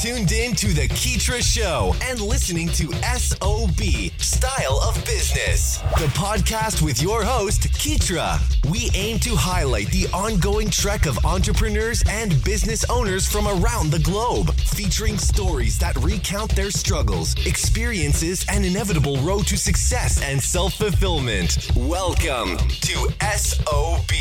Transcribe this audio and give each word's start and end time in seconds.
tuned 0.00 0.30
in 0.30 0.54
to 0.54 0.68
The 0.68 0.86
Keetra 0.86 1.42
Show 1.42 1.92
and 2.02 2.20
listening 2.20 2.68
to 2.68 2.92
SOB 3.18 4.12
Style 4.18 4.80
of 4.86 4.94
Business, 5.04 5.78
the 5.98 6.06
podcast 6.14 6.82
with 6.82 7.02
your 7.02 7.24
host, 7.24 7.62
Keetra. 7.62 8.38
We 8.70 8.90
aim 8.94 9.18
to 9.20 9.34
highlight 9.34 9.88
the 9.88 10.06
ongoing 10.14 10.70
trek 10.70 11.06
of 11.06 11.18
entrepreneurs 11.24 12.04
and 12.08 12.32
business 12.44 12.88
owners 12.88 13.26
from 13.26 13.48
around 13.48 13.90
the 13.90 13.98
globe, 13.98 14.54
featuring 14.54 15.18
stories 15.18 15.80
that 15.80 15.96
recount 15.96 16.54
their 16.54 16.70
struggles, 16.70 17.34
experiences, 17.44 18.46
and 18.48 18.64
inevitable 18.64 19.16
road 19.16 19.48
to 19.48 19.56
success 19.56 20.22
and 20.22 20.40
self 20.40 20.74
fulfillment. 20.74 21.72
Welcome 21.74 22.56
to 22.56 23.08
SOB. 23.36 24.12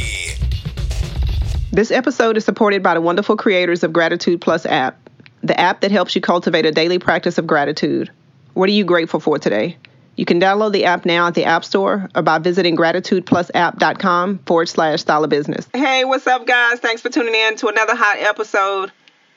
This 1.71 1.91
episode 1.91 2.35
is 2.35 2.45
supported 2.45 2.81
by 2.81 2.95
the 2.95 3.01
wonderful 3.01 3.37
creators 3.37 3.83
of 3.83 3.93
Gratitude 3.93 4.41
Plus 4.41 4.65
app, 4.65 5.06
the 5.41 5.59
app 5.59 5.81
that 5.81 5.91
helps 5.91 6.15
you 6.15 6.21
cultivate 6.21 6.65
a 6.65 6.71
daily 6.71 6.99
practice 6.99 7.37
of 7.37 7.47
gratitude. 7.47 8.11
What 8.53 8.69
are 8.69 8.73
you 8.73 8.83
grateful 8.83 9.19
for 9.19 9.37
today? 9.39 9.77
You 10.15 10.25
can 10.25 10.41
download 10.41 10.71
the 10.71 10.85
app 10.85 11.05
now 11.05 11.27
at 11.27 11.35
the 11.35 11.45
App 11.45 11.63
Store 11.63 12.09
or 12.15 12.23
by 12.23 12.39
visiting 12.39 12.75
gratitudeplusapp.com 12.75 14.39
forward 14.39 14.67
slash 14.67 15.01
style 15.01 15.23
of 15.23 15.29
business. 15.29 15.67
Hey, 15.73 16.05
what's 16.05 16.25
up, 16.25 16.47
guys? 16.47 16.79
Thanks 16.79 17.01
for 17.01 17.09
tuning 17.09 17.35
in 17.35 17.55
to 17.57 17.67
another 17.67 17.95
hot 17.95 18.17
episode 18.17 18.91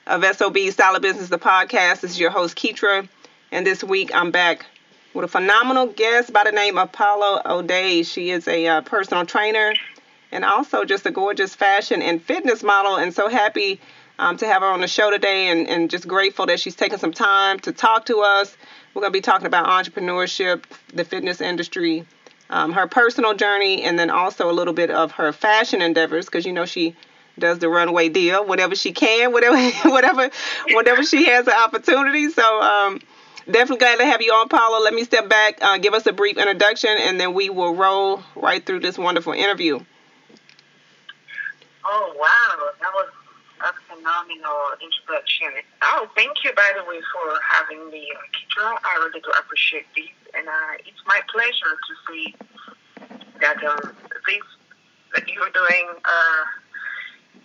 of 0.06 0.24
SOB 0.24 0.56
Style 0.70 0.96
of 0.96 1.02
Business, 1.02 1.28
the 1.28 1.38
podcast. 1.38 2.00
This 2.00 2.12
is 2.12 2.20
your 2.20 2.30
host, 2.30 2.56
Keetra, 2.56 3.06
and 3.52 3.66
this 3.66 3.84
week 3.84 4.10
I'm 4.14 4.30
back 4.30 4.64
with 5.12 5.24
a 5.24 5.28
phenomenal 5.28 5.86
guest 5.86 6.32
by 6.32 6.44
the 6.44 6.52
name 6.52 6.78
of 6.78 6.90
Paula 6.92 7.42
O'Day. 7.44 8.02
She 8.02 8.30
is 8.30 8.48
a 8.48 8.66
uh, 8.66 8.80
personal 8.80 9.26
trainer 9.26 9.74
and 10.32 10.44
also 10.44 10.84
just 10.84 11.04
a 11.04 11.10
gorgeous 11.10 11.54
fashion 11.54 12.00
and 12.00 12.22
fitness 12.22 12.62
model. 12.62 12.96
And 12.96 13.12
so 13.12 13.28
happy 13.28 13.80
um, 14.20 14.36
to 14.36 14.46
have 14.46 14.60
her 14.60 14.68
on 14.68 14.82
the 14.82 14.86
show 14.86 15.10
today 15.10 15.48
and, 15.48 15.66
and 15.66 15.88
just 15.90 16.06
grateful 16.06 16.44
that 16.46 16.60
she's 16.60 16.76
taken 16.76 16.98
some 16.98 17.12
time 17.12 17.58
to 17.60 17.72
talk 17.72 18.04
to 18.04 18.20
us. 18.20 18.54
We're 18.92 19.00
going 19.00 19.12
to 19.12 19.16
be 19.16 19.22
talking 19.22 19.46
about 19.46 19.66
entrepreneurship, 19.66 20.64
the 20.92 21.04
fitness 21.04 21.40
industry, 21.40 22.04
um, 22.50 22.72
her 22.72 22.86
personal 22.86 23.32
journey, 23.32 23.82
and 23.82 23.98
then 23.98 24.10
also 24.10 24.50
a 24.50 24.52
little 24.52 24.74
bit 24.74 24.90
of 24.90 25.12
her 25.12 25.32
fashion 25.32 25.80
endeavors 25.80 26.26
because 26.26 26.44
you 26.44 26.52
know 26.52 26.66
she 26.66 26.94
does 27.38 27.60
the 27.60 27.68
runway 27.70 28.10
deal 28.10 28.44
whatever 28.44 28.74
she 28.74 28.92
can, 28.92 29.32
whatever, 29.32 29.56
whatever, 29.88 30.30
whatever 30.72 31.02
she 31.02 31.24
has 31.24 31.46
an 31.46 31.54
opportunity. 31.54 32.28
So 32.28 32.60
um, 32.60 33.00
definitely 33.46 33.78
glad 33.78 33.98
to 34.00 34.04
have 34.04 34.20
you 34.20 34.32
on, 34.32 34.50
Paula. 34.50 34.84
Let 34.84 34.92
me 34.92 35.04
step 35.04 35.30
back, 35.30 35.58
uh, 35.62 35.78
give 35.78 35.94
us 35.94 36.06
a 36.06 36.12
brief 36.12 36.36
introduction, 36.36 36.90
and 36.90 37.18
then 37.18 37.32
we 37.32 37.48
will 37.48 37.74
roll 37.74 38.22
right 38.36 38.64
through 38.64 38.80
this 38.80 38.98
wonderful 38.98 39.32
interview. 39.32 39.80
Oh 41.82 42.14
wow, 42.18 42.68
that 42.80 42.92
was 42.92 43.08
phenomenal 44.00 44.80
introduction. 44.80 45.48
Oh, 45.82 46.08
thank 46.16 46.44
you 46.44 46.52
by 46.54 46.72
the 46.76 46.84
way 46.84 47.00
for 47.12 47.38
having 47.44 47.90
me, 47.90 48.08
Keetra. 48.32 48.78
I 48.84 48.96
really 49.04 49.20
do 49.20 49.30
appreciate 49.38 49.86
this, 49.94 50.08
and 50.34 50.48
uh, 50.48 50.72
it's 50.80 51.04
my 51.06 51.20
pleasure 51.32 51.76
to 51.76 51.92
see 52.08 52.34
that 53.40 53.62
um, 53.64 53.96
this 54.26 54.46
that 55.14 55.28
you're 55.28 55.50
doing 55.50 55.88
uh, 56.04 56.42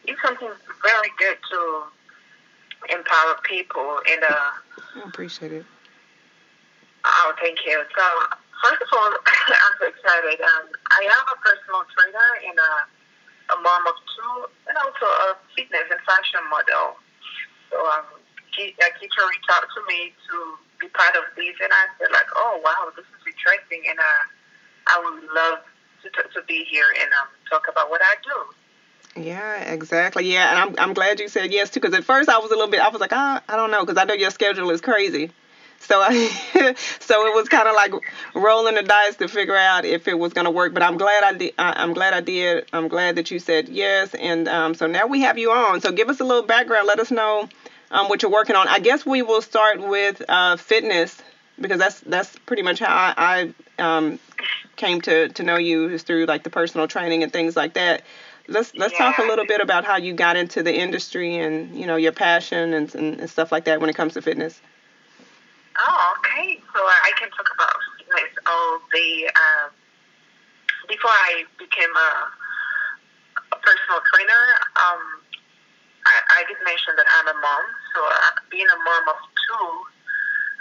is 0.07 0.15
something 0.23 0.49
very 0.83 1.11
good 1.17 1.37
to 1.51 1.83
empower 2.89 3.35
people. 3.43 3.99
And 4.09 4.23
uh, 4.23 4.51
I 5.03 5.07
appreciate 5.07 5.51
it. 5.51 5.65
Oh, 7.03 7.33
thank 7.41 7.59
you. 7.65 7.83
So 7.97 8.03
first 8.63 8.81
of 8.81 8.87
all, 8.93 9.11
I'm 9.27 9.75
so 9.79 9.87
excited. 9.87 10.41
Um, 10.41 10.69
I 10.91 11.03
am 11.03 11.25
a 11.25 11.37
personal 11.41 11.83
trainer 11.91 12.29
and 12.47 12.57
a 12.59 12.94
a 13.49 13.57
mom 13.61 13.83
of 13.87 13.97
two, 14.15 14.35
and 14.67 14.75
also 14.77 15.05
a 15.05 15.37
fitness 15.55 15.85
and 15.91 16.01
fashion 16.01 16.41
model. 16.49 16.97
So 17.69 17.77
um, 17.77 18.05
Keetra 18.53 19.23
reached 19.29 19.49
out 19.51 19.67
to 19.69 19.81
me 19.87 20.13
to 20.29 20.35
be 20.79 20.87
part 20.89 21.15
of 21.15 21.23
this, 21.35 21.55
and 21.61 21.71
I 21.71 21.85
said 21.99 22.09
like, 22.11 22.29
oh 22.35 22.59
wow, 22.63 22.91
this 22.95 23.05
is 23.05 23.21
interesting, 23.27 23.83
and 23.89 23.99
uh, 23.99 24.23
I 24.87 24.95
would 25.03 25.23
love 25.33 25.59
to, 26.03 26.09
to 26.09 26.45
be 26.47 26.65
here 26.69 26.87
and 27.01 27.09
um, 27.21 27.27
talk 27.49 27.67
about 27.69 27.89
what 27.89 28.01
I 28.01 28.15
do. 28.23 29.21
Yeah, 29.21 29.71
exactly. 29.71 30.31
Yeah, 30.31 30.51
and 30.51 30.59
I'm 30.59 30.89
I'm 30.89 30.93
glad 30.93 31.19
you 31.19 31.27
said 31.29 31.53
yes 31.53 31.69
too, 31.69 31.79
because 31.79 31.95
at 31.95 32.03
first 32.03 32.29
I 32.29 32.37
was 32.37 32.51
a 32.51 32.55
little 32.55 32.71
bit, 32.71 32.81
I 32.81 32.89
was 32.89 33.01
like, 33.01 33.13
ah, 33.13 33.41
I 33.47 33.55
don't 33.55 33.71
know, 33.71 33.85
because 33.85 33.97
I 33.97 34.03
know 34.05 34.13
your 34.13 34.31
schedule 34.31 34.69
is 34.71 34.81
crazy. 34.81 35.31
So 35.85 36.01
I, 36.01 36.27
so 36.99 37.27
it 37.27 37.35
was 37.35 37.47
kind 37.49 37.67
of 37.67 37.75
like 37.75 37.93
rolling 38.33 38.75
the 38.75 38.83
dice 38.83 39.15
to 39.17 39.27
figure 39.27 39.55
out 39.55 39.85
if 39.85 40.07
it 40.07 40.17
was 40.17 40.33
going 40.33 40.45
to 40.45 40.51
work. 40.51 40.73
But 40.73 40.83
I'm 40.83 40.97
glad 40.97 41.23
I 41.23 41.33
did. 41.33 41.53
I'm 41.57 41.93
glad 41.93 42.13
I 42.13 42.21
did. 42.21 42.67
I'm 42.73 42.87
glad 42.87 43.15
that 43.15 43.31
you 43.31 43.39
said 43.39 43.69
yes. 43.69 44.13
And 44.15 44.47
um, 44.47 44.73
so 44.73 44.87
now 44.87 45.05
we 45.05 45.21
have 45.21 45.37
you 45.37 45.51
on. 45.51 45.81
So 45.81 45.91
give 45.91 46.09
us 46.09 46.19
a 46.19 46.23
little 46.23 46.43
background. 46.43 46.87
Let 46.87 46.99
us 46.99 47.11
know 47.11 47.49
um, 47.91 48.07
what 48.07 48.21
you're 48.21 48.31
working 48.31 48.55
on. 48.55 48.67
I 48.67 48.79
guess 48.79 49.05
we 49.05 49.21
will 49.21 49.41
start 49.41 49.79
with 49.79 50.21
uh, 50.27 50.57
fitness 50.57 51.21
because 51.59 51.79
that's 51.79 51.99
that's 52.01 52.35
pretty 52.39 52.61
much 52.61 52.79
how 52.79 52.93
I, 52.93 53.53
I 53.79 53.83
um, 53.83 54.19
came 54.75 55.01
to 55.01 55.29
to 55.29 55.43
know 55.43 55.57
you 55.57 55.89
is 55.89 56.03
through 56.03 56.25
like 56.25 56.43
the 56.43 56.49
personal 56.49 56.87
training 56.87 57.23
and 57.23 57.31
things 57.31 57.55
like 57.55 57.73
that. 57.75 58.03
Let's 58.47 58.75
let's 58.75 58.93
yeah. 58.93 59.11
talk 59.11 59.17
a 59.19 59.23
little 59.23 59.45
bit 59.45 59.61
about 59.61 59.85
how 59.85 59.97
you 59.97 60.13
got 60.13 60.35
into 60.35 60.61
the 60.61 60.75
industry 60.75 61.37
and 61.37 61.77
you 61.77 61.87
know 61.87 61.95
your 61.95 62.11
passion 62.11 62.73
and, 62.73 62.93
and, 62.95 63.19
and 63.19 63.29
stuff 63.29 63.51
like 63.51 63.65
that 63.65 63.81
when 63.81 63.89
it 63.89 63.95
comes 63.95 64.13
to 64.13 64.21
fitness. 64.21 64.59
Oh, 65.77 66.15
okay. 66.19 66.59
So 66.71 66.79
I 66.79 67.11
can 67.19 67.29
talk 67.31 67.49
about 67.53 67.75
fitness 67.97 68.31
all 68.47 68.79
day. 68.91 69.27
Um, 69.27 69.71
before 70.87 71.11
I 71.11 71.43
became 71.59 71.91
a, 71.91 72.11
a 73.51 73.57
personal 73.59 73.99
trainer, 74.13 74.43
um, 74.79 75.01
I, 76.05 76.15
I, 76.39 76.39
did 76.47 76.61
mention 76.63 76.95
that 76.95 77.09
I'm 77.19 77.27
a 77.27 77.37
mom. 77.41 77.65
So 77.91 77.99
uh, 78.05 78.39
being 78.51 78.69
a 78.69 78.79
mom 78.87 79.03
of 79.09 79.19
two, 79.19 79.67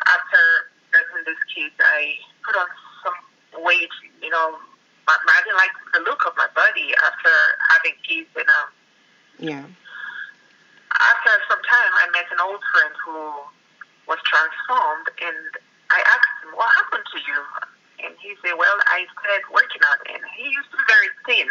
after 0.09 0.43
having 0.91 1.23
this 1.29 1.39
kid, 1.53 1.71
I 1.79 2.19
put 2.43 2.57
on 2.57 2.67
some 3.05 3.19
weight. 3.63 3.93
You 4.19 4.31
know, 4.31 4.59
I, 5.07 5.15
I 5.15 5.39
didn't 5.45 5.61
like 5.61 5.75
the 5.93 6.03
look 6.03 6.27
of 6.27 6.35
my 6.35 6.49
body 6.57 6.91
after 6.99 7.35
having 7.71 7.97
kids, 8.03 8.31
and 8.35 8.49
um, 8.49 8.69
yeah. 9.39 9.67
After 10.95 11.31
some 11.51 11.63
time, 11.63 11.93
I 12.03 12.07
met 12.11 12.31
an 12.31 12.41
old 12.41 12.63
friend 12.73 12.95
who 13.05 13.45
was 14.07 14.21
transformed. 14.25 15.09
And 15.21 15.51
I 15.91 16.01
asked 16.01 16.37
him, 16.45 16.53
What 16.57 16.71
happened 16.75 17.07
to 17.07 17.19
you? 17.25 17.41
And 18.05 18.13
he 18.21 18.37
said, 18.45 18.57
Well, 18.57 18.79
I 18.89 19.07
started 19.19 19.47
working 19.53 19.83
out. 19.85 20.01
And 20.09 20.21
he 20.37 20.51
used 20.51 20.71
to 20.73 20.77
be 20.77 20.87
very 20.89 21.11
thin. 21.25 21.49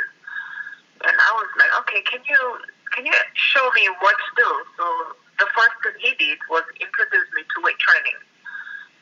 And 1.04 1.16
I 1.16 1.32
was 1.36 1.50
like, 1.58 1.74
Okay, 1.86 2.02
can 2.06 2.22
you 2.26 2.42
can 2.94 3.06
you 3.10 3.16
show 3.34 3.66
me 3.74 3.90
what 4.06 4.14
to 4.14 4.32
do? 4.38 4.50
So 4.78 4.86
the 5.42 5.50
first 5.50 5.76
thing 5.82 5.98
he 5.98 6.14
did 6.22 6.38
was 6.50 6.62
introduce 6.78 7.28
me 7.34 7.42
to 7.42 7.58
weight 7.66 7.80
training. 7.82 8.20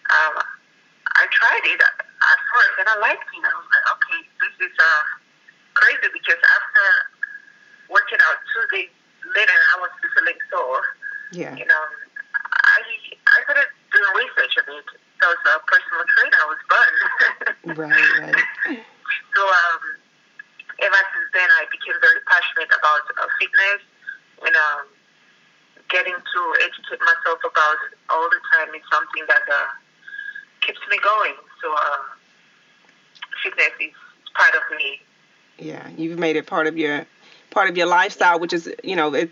Um, 0.08 0.40
I 1.12 1.28
tried 1.28 1.66
it 1.68 1.82
at 1.84 2.40
first 2.56 2.76
and 2.80 2.88
I 2.88 2.96
liked 3.04 3.28
it. 3.28 3.44
I 3.44 3.52
was 3.52 3.68
like, 3.68 3.86
okay, 4.00 4.20
this 4.40 4.56
is 4.72 4.76
uh, 4.80 5.04
crazy 5.76 6.08
because 6.16 6.40
after 6.40 6.86
working 7.92 8.20
out 8.32 8.40
two 8.56 8.64
days 8.72 8.92
later, 9.28 9.60
I 9.76 9.84
was 9.84 9.92
feeling 10.00 10.40
sore. 10.48 10.84
Yeah. 11.32 11.56
You 11.56 11.68
know, 11.68 11.84
I 11.84 11.92
I 11.92 12.11
started 12.11 12.11
doing 14.02 14.26
research 14.26 14.58
of 14.58 14.66
it. 14.74 14.88
So 15.22 15.26
as 15.30 15.42
a 15.46 15.54
personal 15.70 16.04
trainer, 16.18 16.40
I 16.42 16.48
was 16.50 16.62
fun. 16.66 16.92
right, 17.78 18.10
right. 18.18 18.82
So 19.38 19.42
um, 19.46 19.82
ever 20.82 21.02
since 21.14 21.30
then, 21.34 21.50
I 21.62 21.70
became 21.70 21.98
very 22.02 22.22
passionate 22.26 22.72
about 22.74 23.06
uh, 23.14 23.30
fitness 23.38 23.82
and 24.42 24.56
um, 24.58 24.90
getting 25.90 26.18
to 26.18 26.42
educate 26.66 27.02
myself 27.06 27.40
about 27.46 27.80
all 28.10 28.26
the 28.30 28.42
time 28.58 28.74
is 28.74 28.82
something 28.90 29.24
that 29.30 29.46
uh, 29.46 29.70
keeps 30.66 30.82
me 30.90 30.98
going. 31.04 31.38
So 31.62 31.70
uh, 31.70 32.02
fitness 33.44 33.74
is 33.80 33.94
part 34.34 34.56
of 34.58 34.66
me. 34.78 35.02
Yeah, 35.60 35.88
you've 35.96 36.18
made 36.18 36.36
it 36.36 36.48
part 36.48 36.66
of 36.66 36.78
your 36.78 37.06
part 37.52 37.70
of 37.70 37.78
your 37.78 37.86
lifestyle, 37.86 38.40
which 38.40 38.54
is 38.54 38.72
you 38.84 38.96
know 38.96 39.14
it 39.14 39.30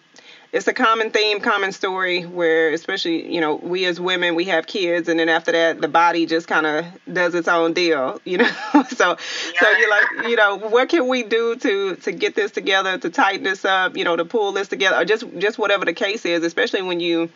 it's 0.52 0.68
a 0.68 0.74
common 0.74 1.12
theme, 1.12 1.40
common 1.42 1.72
story 1.72 2.24
where, 2.26 2.74
especially, 2.74 3.32
you 3.32 3.40
know, 3.40 3.56
we 3.56 3.86
as 3.86 4.00
women, 4.00 4.34
we 4.34 4.46
have 4.46 4.66
kids, 4.66 5.08
and 5.08 5.20
then 5.20 5.30
after 5.30 5.52
that, 5.52 5.80
the 5.80 5.88
body 5.88 6.26
just 6.26 6.48
kind 6.48 6.66
of 6.66 6.86
does 7.12 7.36
its 7.36 7.48
own 7.48 7.74
deal, 7.74 8.20
you 8.26 8.40
know. 8.40 8.50
so, 8.90 9.10
yeah. 9.10 9.60
so 9.60 9.72
you're 9.78 9.90
like, 9.90 10.28
you 10.28 10.36
know, 10.36 10.58
what 10.58 10.90
can 10.90 11.08
we 11.08 11.22
do 11.22 11.56
to 11.58 11.96
to 11.98 12.12
get 12.12 12.36
this 12.36 12.52
together, 12.52 12.98
to 12.98 13.10
tighten 13.12 13.44
this 13.44 13.64
up, 13.64 13.96
you 13.96 14.04
know, 14.04 14.16
to 14.16 14.26
pull 14.26 14.52
this 14.52 14.68
together, 14.68 14.98
or 14.98 15.06
just 15.06 15.26
just 15.38 15.60
whatever 15.60 15.86
the 15.86 15.94
case 15.94 16.26
is, 16.26 16.44
especially 16.44 16.82
when 16.82 17.00
you, 17.00 17.30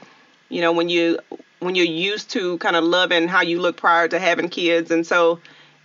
you 0.50 0.62
know, 0.62 0.72
when 0.72 0.90
you 0.90 1.20
when 1.60 1.76
you're 1.76 1.86
used 1.86 2.32
to 2.32 2.58
kind 2.58 2.76
of 2.76 2.84
loving 2.84 3.28
how 3.28 3.42
you 3.42 3.62
look 3.62 3.78
prior 3.78 4.08
to 4.08 4.18
having 4.18 4.50
kids, 4.50 4.90
and 4.90 5.06
so 5.06 5.40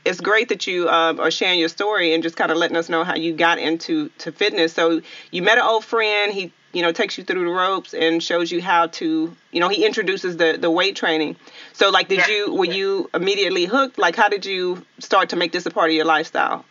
it's 0.06 0.20
great 0.23 0.49
that 0.49 0.67
you 0.67 0.88
uh, 0.88 1.14
are 1.19 1.31
sharing 1.31 1.58
your 1.58 1.69
story 1.69 2.14
and 2.14 2.23
just 2.23 2.37
kind 2.37 2.50
of 2.50 2.56
letting 2.56 2.76
us 2.79 2.88
know 2.88 3.05
how 3.05 3.14
you 3.14 3.35
got 3.35 3.58
into 3.58 4.08
to 4.19 4.32
fitness. 4.32 4.73
So 4.73 5.03
you 5.31 5.43
met 5.43 5.58
an 5.58 5.64
old 5.64 5.85
friend. 5.85 6.32
He 6.32 6.53
you 6.73 6.82
know 6.82 6.93
takes 6.93 7.17
you 7.19 7.25
through 7.25 7.44
the 7.44 7.50
ropes 7.50 7.94
and 7.94 8.23
shows 8.23 8.53
you 8.53 8.61
how 8.61 8.87
to 8.87 9.35
you 9.53 9.61
know 9.61 9.69
he 9.69 9.85
introduces 9.85 10.37
the 10.37 10.59
the 10.61 10.70
weight 10.70 10.97
training. 10.97 11.37
So 11.73 11.91
like 11.91 12.09
did 12.09 12.19
yeah. 12.19 12.29
you 12.29 12.55
were 12.55 12.67
you 12.67 13.11
immediately 13.15 13.65
hooked? 13.65 13.99
Like 13.99 14.17
how 14.17 14.29
did 14.29 14.44
you 14.44 14.85
start 14.99 15.31
to 15.31 15.37
make 15.37 15.53
this 15.53 15.67
a 15.67 15.70
part 15.70 15.91
of 15.91 15.97
your 15.97 16.05
lifestyle? 16.05 16.65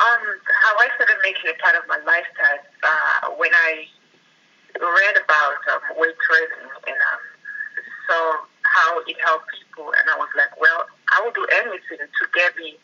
Um 0.00 0.40
how 0.64 0.74
i 0.80 0.88
started 0.96 1.20
making 1.22 1.44
it 1.44 1.58
part 1.60 1.76
of 1.76 1.84
my 1.86 2.00
lifestyle 2.08 2.62
uh, 2.82 3.36
when 3.36 3.52
i 3.52 3.84
read 4.80 5.16
about 5.20 5.60
um, 5.70 5.82
weight 6.00 6.16
training 6.24 6.66
and 6.88 6.98
um, 7.12 7.20
saw 8.08 8.24
how 8.64 8.98
it 9.06 9.16
helped 9.20 9.46
people 9.52 9.92
and 9.92 10.08
i 10.08 10.16
was 10.16 10.28
like 10.36 10.50
well 10.60 10.88
i 11.12 11.20
will 11.20 11.32
do 11.36 11.46
anything 11.60 12.00
to 12.00 12.24
get 12.34 12.56
me 12.56 12.80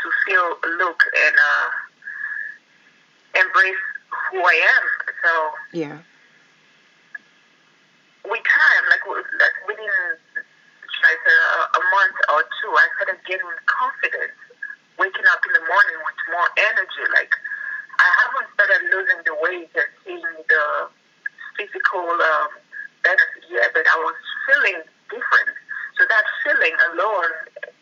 to 0.00 0.06
feel 0.24 0.56
look 0.80 1.04
and 1.28 1.36
uh 1.36 1.68
embrace 3.50 3.82
who 4.30 4.38
I 4.38 4.56
am. 4.78 4.84
So 5.22 5.30
yeah, 5.74 5.98
we 8.24 8.38
time, 8.38 8.84
like 8.90 9.02
like 9.10 9.56
within 9.66 9.90
like 11.02 11.24
a, 11.26 11.40
a 11.74 11.82
month 11.90 12.18
or 12.30 12.42
two, 12.62 12.70
I 12.70 12.86
started 12.94 13.18
getting 13.26 13.50
confidence, 13.66 14.38
waking 14.98 15.26
up 15.26 15.42
in 15.42 15.52
the 15.58 15.64
morning 15.66 15.98
with 16.06 16.18
more 16.30 16.48
energy. 16.70 17.04
Like 17.10 17.34
I 17.98 18.08
haven't 18.22 18.48
started 18.54 18.80
losing 18.94 19.20
the 19.26 19.34
weight 19.42 19.72
and 19.74 19.90
seeing 20.06 20.30
the 20.46 20.64
physical 21.58 22.06
um, 22.06 22.50
benefit 23.02 23.44
yet, 23.50 23.74
but 23.74 23.84
I 23.84 23.96
was 23.98 24.16
feeling 24.46 24.80
different. 25.10 25.52
So 25.98 26.06
that 26.08 26.24
feeling 26.46 26.76
alone 26.94 27.32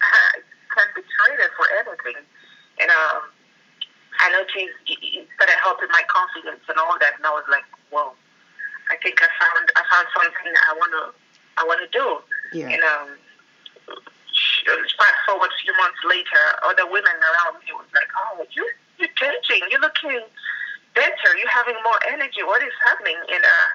can 0.75 0.88
be 0.97 1.03
traded 1.06 1.50
for 1.55 1.67
anything. 1.79 2.19
And 2.82 2.91
um, 2.91 3.31
I 4.20 4.31
noticed 4.35 4.79
it 4.87 5.26
started 5.35 5.59
helping 5.62 5.88
my 5.94 6.03
confidence 6.09 6.62
and 6.69 6.79
all 6.79 6.99
that, 6.99 7.17
and 7.17 7.26
I 7.26 7.31
was 7.31 7.47
like, 7.49 7.65
whoa. 7.91 8.12
I 8.91 8.97
think 9.05 9.20
I 9.20 9.29
found 9.37 9.69
I 9.76 9.82
found 9.93 10.06
something 10.17 10.53
I 10.53 10.73
wanna 10.76 11.05
I 11.61 11.62
wanna 11.65 11.88
do. 11.93 12.25
Yeah. 12.53 12.73
And 12.73 12.82
um, 12.82 13.09
fast 14.97 15.19
forward 15.26 15.50
a 15.53 15.59
few 15.61 15.75
months 15.76 16.00
later, 16.05 16.43
other 16.65 16.88
women 16.88 17.12
around 17.12 17.61
me 17.61 17.73
was 17.76 17.88
like, 17.93 18.09
"Oh, 18.17 18.44
you 18.53 18.65
you're 18.97 19.12
changing. 19.17 19.69
You're 19.70 19.85
looking 19.85 20.25
better. 20.94 21.31
You're 21.37 21.53
having 21.53 21.76
more 21.85 22.00
energy. 22.09 22.43
What 22.43 22.62
is 22.62 22.73
happening?" 22.85 23.17
And 23.29 23.44
uh, 23.44 23.69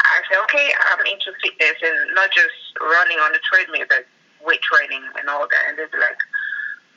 I 0.00 0.20
said, 0.28 0.40
"Okay, 0.48 0.72
I'm 0.72 1.04
into 1.04 1.32
fitness 1.44 1.76
and 1.84 2.14
not 2.16 2.32
just 2.32 2.56
running 2.80 3.18
on 3.20 3.32
the 3.32 3.40
treadmill, 3.44 3.84
but 3.88 4.08
weight 4.40 4.62
training 4.64 5.04
and 5.18 5.28
all 5.28 5.44
that." 5.44 5.64
And 5.68 5.76
they'd 5.76 5.92
be 5.92 6.00
like, 6.00 6.18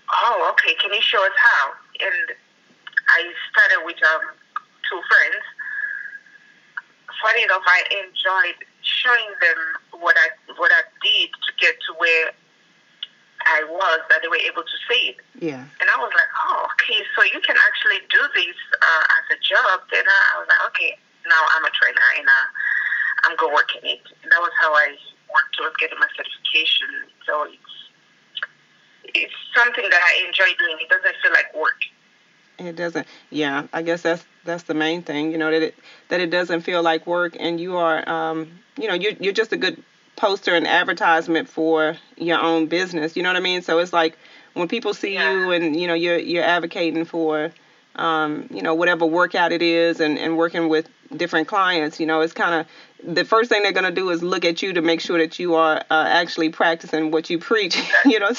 "Oh, 0.08 0.48
okay. 0.56 0.76
Can 0.80 0.94
you 0.94 1.04
show 1.04 1.20
us 1.20 1.36
how?" 1.36 1.76
And 2.00 2.32
I 3.18 3.32
started 3.52 3.86
with 3.86 4.00
um, 4.04 4.36
two 4.88 5.02
friends 5.08 5.44
funny 7.22 7.44
enough, 7.46 7.64
I 7.66 7.86
enjoyed 8.02 8.58
showing 8.82 9.30
them 9.40 9.60
what 10.02 10.18
I 10.18 10.28
what 10.58 10.74
I 10.74 10.84
did 11.06 11.30
to 11.30 11.52
get 11.62 11.78
to 11.88 11.94
where 12.02 12.34
I 13.46 13.66
was, 13.66 14.00
that 14.10 14.22
they 14.22 14.30
were 14.30 14.42
able 14.42 14.66
to 14.66 14.78
see 14.90 15.14
it. 15.14 15.18
Yeah. 15.38 15.66
And 15.82 15.88
I 15.90 15.98
was 15.98 16.14
like, 16.14 16.32
oh, 16.46 16.70
okay, 16.78 17.02
so 17.18 17.26
you 17.26 17.42
can 17.42 17.58
actually 17.58 18.02
do 18.10 18.22
this 18.38 18.58
uh, 18.78 19.06
as 19.18 19.26
a 19.34 19.40
job. 19.42 19.82
Then 19.90 20.06
I 20.06 20.38
was 20.38 20.46
like, 20.50 20.62
okay, 20.74 20.94
now 21.26 21.42
I'm 21.58 21.66
a 21.66 21.74
trainer 21.74 22.10
and 22.22 22.28
uh, 22.30 22.48
I'm 23.26 23.34
going 23.42 23.50
to 23.50 23.56
work 23.58 23.74
in 23.82 23.98
it. 23.98 24.06
And 24.22 24.30
that 24.30 24.42
was 24.42 24.54
how 24.62 24.74
I 24.78 24.94
worked 25.34 25.58
towards 25.58 25.74
getting 25.82 25.98
my 25.98 26.06
certification. 26.14 27.10
So 27.26 27.50
it's, 27.50 27.74
it's 29.10 29.38
something 29.58 29.90
that 29.90 30.02
I 30.06 30.22
enjoy 30.30 30.54
doing. 30.62 30.78
It 30.78 30.94
doesn't 30.94 31.18
feel 31.26 31.34
like 31.34 31.50
work. 31.58 31.82
It 32.68 32.76
doesn't. 32.76 33.08
Yeah, 33.30 33.68
I 33.74 33.82
guess 33.82 34.02
that's 34.02 34.24
that's 34.46 34.64
the 34.64 34.74
main 34.74 35.02
thing. 35.04 35.32
You 35.32 35.38
know 35.38 35.52
that 35.52 35.62
it 35.62 35.76
that 36.10 36.20
it 36.20 36.30
doesn't 36.30 36.62
feel 36.62 36.82
like 36.84 37.06
work, 37.08 37.36
and 37.40 37.60
you 37.60 37.78
are, 37.78 38.08
um, 38.10 38.52
you 38.78 38.88
know, 38.88 38.94
you're 38.94 39.14
you're 39.20 39.34
just 39.34 39.52
a 39.54 39.58
good 39.58 39.82
poster 40.16 40.56
and 40.56 40.68
advertisement 40.68 41.50
for 41.50 41.96
your 42.18 42.40
own 42.40 42.68
business. 42.68 43.16
You 43.16 43.24
know 43.24 43.30
what 43.30 43.38
I 43.38 43.42
mean? 43.42 43.62
So 43.62 43.80
it's 43.80 43.94
like 43.94 44.18
when 44.54 44.68
people 44.68 44.94
see 44.94 45.14
Yeah. 45.16 45.32
you 45.32 45.52
and 45.52 45.76
you 45.80 45.88
know 45.88 45.94
you're 45.94 46.18
you're 46.20 46.44
advocating 46.44 47.06
for, 47.06 47.52
um, 47.96 48.48
you 48.52 48.62
know, 48.62 48.74
whatever 48.76 49.06
workout 49.06 49.52
it 49.52 49.62
is, 49.62 50.00
and 50.00 50.18
and 50.18 50.38
working 50.38 50.70
with 50.70 50.88
different 51.16 51.48
clients. 51.48 52.00
You 52.00 52.06
know, 52.06 52.22
it's 52.22 52.34
kind 52.34 52.56
of 52.56 52.68
the 53.16 53.26
first 53.26 53.50
thing 53.50 53.64
they're 53.64 53.72
gonna 53.72 53.92
do 53.92 54.10
is 54.12 54.22
look 54.22 54.46
at 54.46 54.62
you 54.62 54.74
to 54.74 54.82
make 54.82 55.02
sure 55.02 55.18
that 55.18 55.40
you 55.40 55.56
are 55.56 55.78
uh, 55.90 56.06
actually 56.08 56.50
practicing 56.50 57.12
what 57.12 57.30
you 57.30 57.40
preach. 57.40 57.76
you 58.06 58.20
know, 58.20 58.32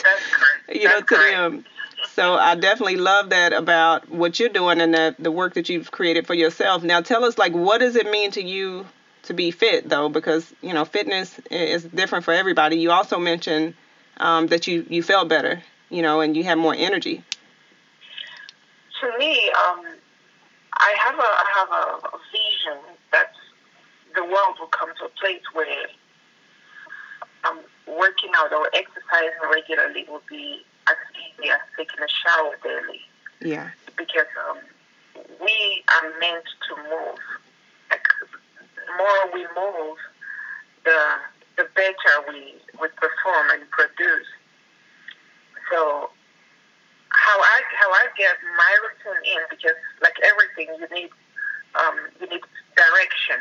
you 0.72 0.84
know, 0.84 1.00
to 1.00 1.16
them. 1.16 1.64
So 2.14 2.34
I 2.34 2.56
definitely 2.56 2.96
love 2.96 3.30
that 3.30 3.54
about 3.54 4.10
what 4.10 4.38
you're 4.38 4.50
doing 4.50 4.80
and 4.80 4.92
the 4.92 5.16
the 5.18 5.30
work 5.30 5.54
that 5.54 5.68
you've 5.70 5.90
created 5.90 6.26
for 6.26 6.34
yourself. 6.34 6.82
Now 6.82 7.00
tell 7.00 7.24
us 7.24 7.38
like 7.38 7.52
what 7.52 7.78
does 7.78 7.96
it 7.96 8.10
mean 8.10 8.30
to 8.32 8.42
you 8.42 8.86
to 9.22 9.32
be 9.32 9.50
fit 9.50 9.88
though 9.88 10.08
because 10.08 10.52
you 10.60 10.74
know 10.74 10.84
fitness 10.84 11.40
is 11.50 11.84
different 11.84 12.24
for 12.24 12.34
everybody. 12.34 12.76
You 12.76 12.90
also 12.90 13.18
mentioned 13.18 13.74
um, 14.18 14.48
that 14.48 14.66
you 14.66 14.84
you 14.90 15.02
felt 15.02 15.28
better, 15.28 15.62
you 15.88 16.02
know, 16.02 16.20
and 16.20 16.36
you 16.36 16.44
had 16.44 16.58
more 16.58 16.74
energy. 16.74 17.24
to 19.00 19.18
me, 19.18 19.50
um, 19.66 19.86
I 20.74 20.94
have 20.98 21.18
a 21.18 21.22
I 21.22 21.46
have 21.56 21.70
a, 21.70 22.18
vision 22.30 22.78
that 23.10 23.32
the 24.14 24.24
world 24.24 24.56
will 24.60 24.68
come 24.68 24.90
to 24.98 25.04
a 25.06 25.08
place 25.20 25.42
where 25.54 25.86
um, 27.44 27.60
working 27.86 28.30
out 28.36 28.52
or 28.52 28.68
exercising 28.74 29.40
regularly 29.50 30.04
will 30.08 30.22
be 30.28 30.62
as 30.88 30.96
easy 31.14 31.50
as 31.50 31.60
taking 31.76 32.00
a 32.02 32.08
shower 32.08 32.56
daily 32.62 33.00
Yeah. 33.40 33.70
because 33.96 34.26
um, 34.48 34.58
we 35.40 35.84
are 36.00 36.08
meant 36.20 36.44
to 36.68 36.76
move. 36.76 37.18
Like, 37.90 38.06
the 38.76 38.92
more 38.96 39.32
we 39.32 39.42
move, 39.54 39.98
the 40.84 40.98
the 41.56 41.68
better 41.76 42.14
we, 42.28 42.54
we 42.80 42.88
perform 42.96 43.50
and 43.52 43.68
produce. 43.70 44.26
So 45.70 46.10
how 47.10 47.38
I 47.38 47.60
how 47.78 47.90
I 47.92 48.06
get 48.16 48.36
my 48.56 48.72
routine 48.82 49.36
in 49.36 49.42
because 49.50 49.76
like 50.02 50.14
everything 50.24 50.74
you 50.80 50.88
need 50.96 51.10
um, 51.78 51.96
you 52.20 52.26
need 52.28 52.40
direction. 52.74 53.36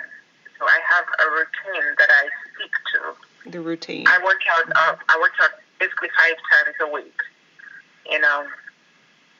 So 0.60 0.66
I 0.66 0.80
have 0.92 1.06
a 1.08 1.28
routine 1.32 1.96
that 1.98 2.10
I 2.12 2.28
stick 2.54 2.72
to. 2.94 3.50
The 3.50 3.62
routine. 3.62 4.06
I 4.08 4.20
work 4.24 4.42
out. 4.52 4.70
Uh, 4.76 4.96
I 5.10 5.18
work 5.20 5.32
out 5.42 5.52
basically 5.82 6.14
five 6.14 6.38
times 6.54 6.78
a 6.86 6.88
week. 6.94 7.18
And 8.14 8.22
um, 8.22 8.46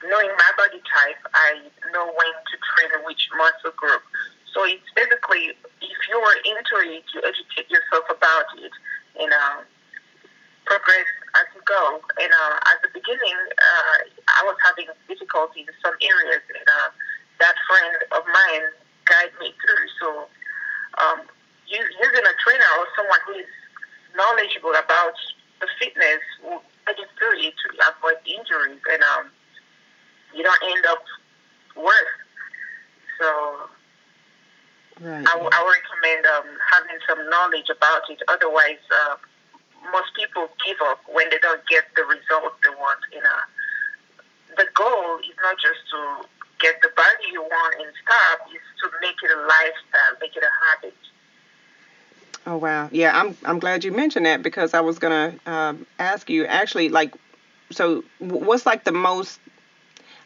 knowing 0.02 0.34
my 0.34 0.50
body 0.58 0.82
type, 0.82 1.22
I 1.30 1.62
know 1.94 2.10
when 2.10 2.34
to 2.34 2.54
train 2.58 2.90
which 3.06 3.30
muscle 3.38 3.70
group. 3.78 4.02
So 4.50 4.66
it's 4.66 4.90
basically 4.98 5.54
if 5.54 6.00
you 6.10 6.18
are 6.18 6.38
into 6.42 6.76
it, 6.82 7.06
you 7.14 7.22
educate 7.22 7.70
yourself 7.70 8.04
about 8.10 8.50
it, 8.58 8.74
and 9.16 9.32
uh, 9.32 9.62
progress 10.66 11.08
as 11.38 11.46
you 11.54 11.62
go. 11.64 12.02
And 12.20 12.28
uh, 12.28 12.56
at 12.74 12.82
the 12.84 12.90
beginning, 12.92 13.38
uh, 13.48 13.96
I 14.28 14.40
was 14.44 14.58
having 14.66 14.90
difficulty 15.08 15.64
in 15.64 15.72
some 15.80 15.96
areas, 16.02 16.42
and 16.52 16.68
uh, 16.68 16.90
that 17.40 17.56
friend 17.64 17.96
of 18.12 18.22
mine 18.28 18.66
guided 19.08 19.38
me 19.40 19.54
through. 19.56 19.86
So 19.96 20.08
um, 21.00 21.24
using 21.64 22.26
a 22.28 22.34
trainer 22.44 22.70
or 22.76 22.86
someone 22.92 23.22
who 23.24 23.40
is 23.40 23.48
knowledgeable 24.12 24.76
about 24.76 25.16
the 25.62 25.70
fitness 25.78 26.22
will 26.42 26.60
guide 26.84 26.98
you 26.98 27.06
through 27.16 27.38
it 27.38 27.54
to 27.54 27.66
avoid 27.86 28.18
injuries, 28.26 28.82
and 28.90 29.02
um, 29.14 29.30
you 30.34 30.42
don't 30.42 30.62
end 30.74 30.84
up 30.90 31.06
worse. 31.78 32.18
So 33.22 33.30
right. 35.06 35.22
I, 35.22 35.32
I 35.38 35.58
would 35.62 35.78
recommend 35.78 36.26
um, 36.26 36.50
having 36.66 36.98
some 37.06 37.22
knowledge 37.30 37.70
about 37.70 38.10
it. 38.10 38.18
Otherwise, 38.26 38.82
uh, 38.90 39.16
most 39.94 40.10
people 40.18 40.50
give 40.66 40.82
up 40.82 40.98
when 41.06 41.30
they 41.30 41.38
don't 41.38 41.62
get 41.70 41.86
the 41.94 42.02
results 42.10 42.58
they 42.66 42.74
want. 42.74 42.98
You 43.14 43.22
know, 43.22 43.40
the 44.58 44.66
goal 44.74 45.22
is 45.22 45.38
not 45.46 45.62
just 45.62 45.78
to 45.94 46.26
get 46.58 46.82
the 46.82 46.90
body 46.98 47.30
you 47.30 47.46
want 47.46 47.78
in 47.78 47.86
stop; 48.02 48.50
is 48.50 48.66
to 48.82 48.90
make 48.98 49.22
it 49.22 49.30
a 49.30 49.40
lifestyle, 49.46 50.18
make 50.18 50.34
it 50.34 50.42
a 50.42 50.54
habit. 50.66 50.98
Oh 52.46 52.56
wow, 52.56 52.88
yeah, 52.90 53.16
I'm 53.18 53.36
I'm 53.44 53.58
glad 53.60 53.84
you 53.84 53.92
mentioned 53.92 54.26
that 54.26 54.42
because 54.42 54.74
I 54.74 54.80
was 54.80 54.98
gonna 54.98 55.34
um, 55.46 55.86
ask 55.98 56.28
you 56.28 56.44
actually 56.46 56.88
like, 56.88 57.14
so 57.70 58.02
what's 58.18 58.66
like 58.66 58.82
the 58.84 58.92
most, 58.92 59.38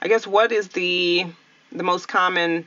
I 0.00 0.08
guess 0.08 0.26
what 0.26 0.50
is 0.50 0.68
the 0.68 1.26
the 1.72 1.82
most 1.82 2.08
common. 2.08 2.66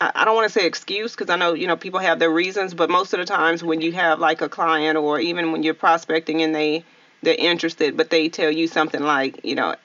I 0.00 0.12
I 0.14 0.24
don't 0.24 0.34
want 0.34 0.50
to 0.50 0.58
say 0.58 0.66
excuse 0.66 1.12
because 1.14 1.28
I 1.28 1.36
know 1.36 1.52
you 1.52 1.66
know 1.66 1.76
people 1.76 2.00
have 2.00 2.18
their 2.18 2.30
reasons, 2.30 2.72
but 2.72 2.88
most 2.88 3.12
of 3.12 3.18
the 3.18 3.26
times 3.26 3.62
when 3.62 3.82
you 3.82 3.92
have 3.92 4.18
like 4.18 4.40
a 4.40 4.48
client 4.48 4.96
or 4.96 5.20
even 5.20 5.52
when 5.52 5.62
you're 5.62 5.74
prospecting 5.74 6.42
and 6.42 6.54
they 6.54 6.84
they're 7.22 7.34
interested, 7.34 7.98
but 7.98 8.08
they 8.08 8.30
tell 8.30 8.50
you 8.50 8.66
something 8.66 9.02
like 9.02 9.44
you 9.44 9.56
know, 9.56 9.76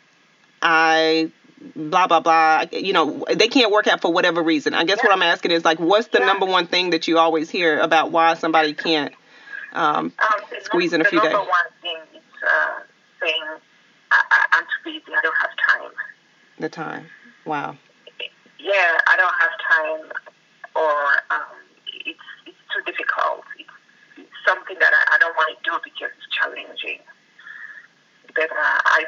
I 0.62 1.32
blah 1.76 2.08
blah 2.08 2.20
blah 2.22 2.64
you 2.72 2.94
know 2.94 3.26
they 3.36 3.48
can't 3.50 3.72
work 3.72 3.86
out 3.88 4.00
for 4.02 4.12
whatever 4.14 4.42
reason 4.42 4.74
i 4.74 4.86
guess 4.86 4.98
what 5.04 5.12
i'm 5.12 5.22
asking 5.22 5.52
is 5.52 5.66
like 5.66 5.80
what's 5.80 6.08
the 6.08 6.20
Yeah. 6.20 6.26
number 6.26 6.46
one 6.46 6.68
thing 6.68 6.92
that 6.92 7.08
you 7.08 7.18
always 7.18 7.50
hear 7.50 7.80
about 7.80 8.12
why 8.12 8.34
somebody 8.36 8.74
can't 8.74 9.14
um 9.74 10.14
Um, 10.20 10.42
the 10.50 10.64
Squeeze 10.64 10.94
in 10.94 11.02
a 11.02 11.04
the 11.04 11.10
few 11.10 11.20
number 11.20 11.38
days. 11.38 11.48
one 11.48 11.72
thing 11.82 11.98
is 12.16 12.44
uh, 12.44 12.80
saying, 13.20 13.44
I, 14.12 14.20
I, 14.32 14.46
"I'm 14.54 14.64
too 14.64 14.82
busy. 15.00 15.14
I 15.16 15.22
don't 15.22 15.36
have 15.42 15.52
time." 15.68 15.92
the 16.60 16.70
time 16.70 17.06
wow 17.46 17.76
yeah, 18.60 18.98
I 19.08 19.16
don't 19.16 19.38
have 19.40 19.56
time, 19.72 20.12
or 20.76 20.96
um, 21.32 21.56
it's 21.88 22.20
it's 22.46 22.64
too 22.76 22.84
difficult. 22.84 23.44
It's, 23.58 23.70
it's 24.18 24.38
something 24.46 24.76
that 24.80 24.92
I, 24.92 25.16
I 25.16 25.18
don't 25.20 25.36
want 25.36 25.56
to 25.56 25.60
do 25.64 25.80
because 25.84 26.12
it's 26.12 26.28
challenging. 26.36 27.00
But 28.36 28.52
uh, 28.52 28.80
I, 28.84 29.06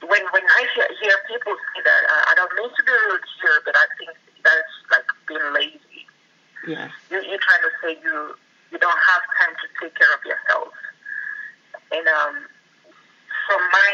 when 0.00 0.24
when 0.32 0.42
I 0.48 0.60
hear, 0.74 0.88
hear 1.02 1.12
people 1.28 1.52
say 1.76 1.80
that, 1.84 2.02
uh, 2.08 2.24
I 2.30 2.34
don't 2.40 2.52
mean 2.56 2.70
to 2.72 2.82
be 2.88 2.92
rude 3.04 3.20
here, 3.44 3.60
but 3.68 3.76
I 3.76 3.86
think 4.00 4.10
that's 4.42 4.74
like 4.90 5.08
being 5.28 5.52
lazy. 5.52 6.02
yeah 6.66 6.88
You, 7.12 7.20
you're 7.20 7.42
trying 7.44 7.64
to 7.68 7.72
say 7.84 7.90
you 8.02 8.32
you 8.72 8.78
don't 8.80 9.02
have 9.12 9.22
time 9.44 9.54
to 9.60 9.66
take 9.78 9.94
care 9.94 10.12
of 10.16 10.24
yourself. 10.24 10.72
And 11.92 12.06
um, 12.08 12.34
from 13.46 13.60
my 13.60 13.92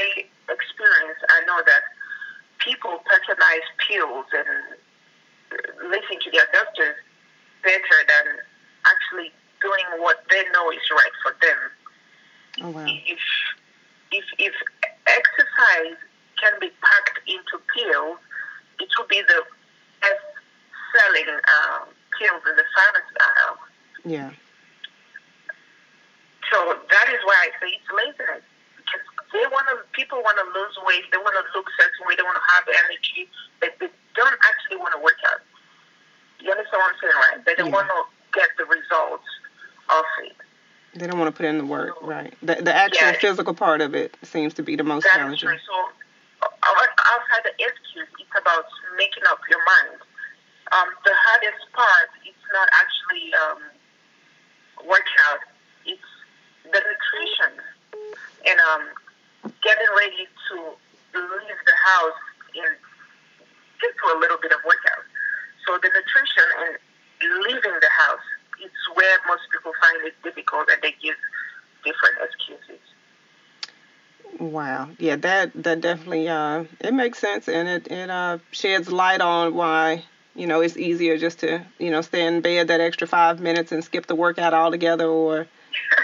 experience, 0.48 1.20
I 1.28 1.44
know 1.44 1.60
that 1.66 1.82
people 2.58 3.02
patronize 3.04 3.66
pills 3.82 4.26
and 4.32 4.78
listen 5.90 6.16
to 6.24 6.30
their 6.32 6.48
doctors 6.52 6.96
better 7.62 7.98
than 8.08 8.40
actually 8.88 9.30
doing 9.60 9.84
what 10.00 10.24
they 10.30 10.42
know 10.52 10.70
is 10.70 10.80
right 10.90 11.16
for 11.22 11.36
them. 11.44 11.60
Oh 12.62 12.70
wow. 12.70 12.86
If 12.88 13.20
if 14.12 14.24
if 14.38 14.54
exercise 15.06 15.98
can 16.40 16.52
be 16.60 16.70
packed 16.80 17.20
into 17.28 17.60
pills, 17.76 18.18
it 18.80 18.88
will 18.98 19.06
be 19.06 19.20
the 19.22 19.42
best 20.00 20.24
selling 20.96 21.28
uh, 21.28 21.84
pills 22.18 22.42
in 22.48 22.56
the 22.56 22.64
pharmacy 22.74 23.16
aisle. 23.20 23.58
Yeah. 24.04 24.30
So 26.50 26.58
that 26.90 27.06
is 27.08 27.20
why 27.24 27.48
I 27.48 27.50
say 27.60 27.72
it's 27.72 27.90
laziness. 27.92 28.44
Because 28.76 29.04
they 29.32 29.46
want 29.48 29.64
to, 29.72 29.80
people 29.96 30.20
want 30.20 30.36
to 30.36 30.44
lose 30.52 30.76
weight, 30.84 31.08
they 31.12 31.16
want 31.18 31.32
to 31.38 31.44
look 31.56 31.64
certain 31.80 32.04
way, 32.04 32.12
they 32.16 32.22
want 32.26 32.36
to 32.36 32.46
have 32.52 32.64
energy, 32.68 33.30
but 33.60 33.72
they 33.80 33.88
don't 34.14 34.38
actually 34.44 34.76
want 34.76 34.92
to 34.92 35.00
work 35.00 35.16
out. 35.32 35.40
You 36.40 36.50
understand 36.50 36.82
what 36.82 36.92
I'm 36.92 36.98
saying, 37.00 37.16
right? 37.16 37.38
They 37.46 37.54
don't 37.54 37.70
Yeah. 37.70 37.78
want 37.80 37.88
to 37.88 38.00
get 38.34 38.50
the 38.58 38.66
results 38.66 39.28
of 39.88 40.04
it. 40.26 40.36
They 40.98 41.06
don't 41.06 41.18
want 41.18 41.32
to 41.32 41.36
put 41.36 41.46
in 41.46 41.56
the 41.56 41.64
work, 41.64 41.96
right? 42.02 42.31
The 42.42 42.56
the 42.56 42.74
actual 42.74 43.08
Yeah. 43.08 43.18
physical 43.18 43.54
part 43.54 43.80
of 43.80 43.94
it 43.94 44.16
seems 44.22 44.52
to 44.54 44.62
be 44.62 44.74
the 44.74 44.82
most 44.82 45.04
That's 45.04 45.14
challenging. 45.16 45.48
true. 45.48 45.58
So 45.66 45.92
out- 46.42 46.98
outside 47.12 47.44
the 47.44 47.54
excuse, 47.64 48.08
it's 48.18 48.34
about 48.36 48.66
making 48.96 49.24
up 49.26 49.40
your 49.48 49.62
mind. 49.64 50.00
Um, 50.72 50.88
the 51.04 51.14
hardest 51.14 51.70
part 51.72 52.10
is 52.26 52.34
not 52.52 52.68
actually 52.72 53.32
um, 53.34 53.62
workout; 54.84 55.40
it's 55.86 56.02
the 56.64 56.80
nutrition 56.80 57.52
and 58.46 58.58
um, 58.74 58.88
getting 59.62 59.86
ready 59.96 60.26
to 60.50 60.56
leave 61.14 61.60
the 61.66 61.76
house 61.86 62.20
and 62.56 62.76
get 63.80 63.92
to 63.98 64.16
a 64.16 64.18
little 64.18 64.38
bit 64.38 64.50
of 64.52 64.58
workout. 64.64 65.04
So 65.66 65.78
the 65.78 65.90
nutrition 65.94 66.48
and 66.58 66.78
leaving 67.44 67.78
the 67.78 67.90
house, 67.90 68.24
it's 68.58 68.82
where 68.94 69.18
most 69.28 69.42
people 69.52 69.72
find 69.80 70.02
it 70.06 70.14
difficult, 70.22 70.68
and 70.70 70.82
they 70.82 70.92
give 71.02 71.14
different 71.84 72.16
excuses. 72.22 72.80
Wow. 74.38 74.90
Yeah, 74.98 75.16
that 75.16 75.52
that 75.62 75.80
definitely 75.80 76.28
uh 76.28 76.64
it 76.80 76.94
makes 76.94 77.18
sense 77.18 77.48
and 77.48 77.68
it 77.68 77.88
it 77.88 78.10
uh 78.10 78.38
sheds 78.50 78.90
light 78.90 79.20
on 79.20 79.54
why, 79.54 80.04
you 80.34 80.46
know, 80.46 80.60
it's 80.60 80.76
easier 80.76 81.18
just 81.18 81.40
to, 81.40 81.64
you 81.78 81.90
know, 81.90 82.00
stay 82.00 82.26
in 82.26 82.40
bed 82.40 82.68
that 82.68 82.80
extra 82.80 83.06
5 83.06 83.40
minutes 83.40 83.72
and 83.72 83.84
skip 83.84 84.06
the 84.06 84.14
workout 84.14 84.54
altogether 84.54 85.06
or 85.06 85.46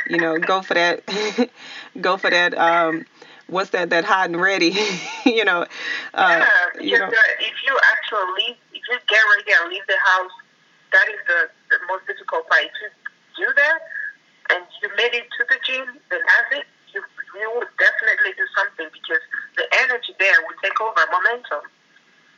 you 0.09 0.19
know, 0.19 0.39
go 0.39 0.63
for 0.63 0.75
that 0.75 1.03
go 2.01 2.17
for 2.17 2.31
that 2.31 2.57
um 2.57 3.07
what's 3.47 3.71
that 3.71 3.91
that 3.91 4.05
hot 4.05 4.27
and 4.27 4.41
ready, 4.41 4.77
you 5.25 5.45
know. 5.45 5.67
Uh 6.15 6.45
yeah, 6.79 6.83
you 6.83 6.99
know, 6.99 7.07
uh, 7.07 7.11
if 7.41 7.55
you 7.67 7.79
actually 7.91 8.45
leave, 8.47 8.57
if 8.73 8.83
you 8.89 8.99
get 9.09 9.23
ready 9.37 9.53
and 9.61 9.71
leave 9.71 9.87
the 9.89 9.97
house, 10.05 10.31
that 10.93 11.09
is 11.09 11.19
the, 11.27 11.49
the 11.71 11.79
most 11.89 12.07
difficult 12.07 12.49
part. 12.49 12.63
If 12.65 12.73
you 13.39 13.47
do 13.47 13.53
that 13.55 13.79
and 14.51 14.65
you 14.83 14.89
made 14.97 15.15
it 15.15 15.27
to 15.37 15.43
the 15.49 15.59
gym, 15.65 15.87
then 16.11 16.21
that's 16.21 16.63
it. 16.63 16.67
You, 16.95 17.03
you 17.41 17.49
would 17.57 17.69
definitely 17.79 18.33
do 18.37 18.47
something 18.57 18.89
because 18.93 19.23
the 19.57 19.67
energy 19.85 20.15
there 20.19 20.37
will 20.47 20.57
take 20.63 20.79
over 20.81 21.01
momentum. 21.13 21.69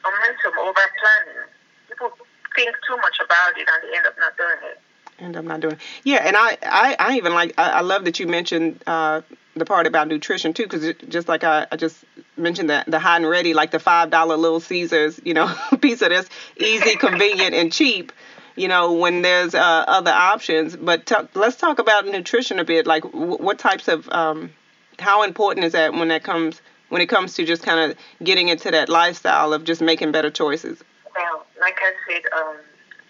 Momentum 0.02 0.54
over 0.58 0.84
planning. 0.98 1.46
People 1.88 2.10
think 2.54 2.74
too 2.86 2.96
much 2.96 3.18
about 3.22 3.56
it 3.56 3.68
and 3.68 3.78
they 3.82 3.96
end 3.96 4.06
up 4.06 4.16
not 4.18 4.36
doing 4.36 4.60
it. 4.70 4.78
end 5.20 5.36
up 5.36 5.44
not 5.44 5.60
doing. 5.60 5.74
It. 5.74 5.80
Yeah, 6.04 6.26
and 6.26 6.36
I, 6.36 6.58
I, 6.62 6.96
I 6.98 7.16
even 7.16 7.34
like. 7.34 7.54
I, 7.58 7.70
I 7.70 7.80
love 7.80 8.04
that 8.04 8.18
you 8.18 8.26
mentioned 8.26 8.82
uh, 8.86 9.22
the 9.54 9.64
part 9.64 9.86
about 9.86 10.08
nutrition 10.08 10.52
too, 10.52 10.64
because 10.64 10.94
just 11.08 11.28
like 11.28 11.44
I, 11.44 11.66
I 11.70 11.76
just 11.76 12.04
mentioned 12.36 12.70
that 12.70 12.90
the 12.90 12.98
hot 12.98 13.20
and 13.20 13.30
ready, 13.30 13.54
like 13.54 13.70
the 13.70 13.78
five 13.78 14.10
dollar 14.10 14.36
Little 14.36 14.60
Caesars, 14.60 15.20
you 15.24 15.34
know, 15.34 15.52
piece 15.80 16.02
of 16.02 16.08
this 16.08 16.28
easy, 16.58 16.96
convenient, 16.96 17.54
and 17.54 17.72
cheap. 17.72 18.12
You 18.60 18.68
know, 18.68 18.92
when 18.92 19.22
there's 19.22 19.54
uh, 19.54 19.84
other 19.88 20.10
options. 20.10 20.76
But 20.76 21.06
t- 21.06 21.14
let's 21.34 21.56
talk 21.56 21.78
about 21.78 22.04
nutrition 22.06 22.58
a 22.58 22.64
bit. 22.64 22.86
Like, 22.86 23.04
w- 23.04 23.38
what 23.38 23.58
types 23.58 23.88
of, 23.88 24.06
um, 24.10 24.50
how 24.98 25.22
important 25.22 25.64
is 25.64 25.72
that 25.72 25.94
when 25.94 26.08
that 26.08 26.24
comes 26.24 26.60
when 26.90 27.00
it 27.00 27.06
comes 27.06 27.32
to 27.34 27.46
just 27.46 27.62
kind 27.62 27.90
of 27.90 27.96
getting 28.22 28.48
into 28.48 28.70
that 28.70 28.90
lifestyle 28.90 29.54
of 29.54 29.64
just 29.64 29.80
making 29.80 30.12
better 30.12 30.30
choices? 30.30 30.84
Well, 31.16 31.46
like 31.58 31.78
I 31.80 31.92
said, 32.06 32.22
um, 32.36 32.56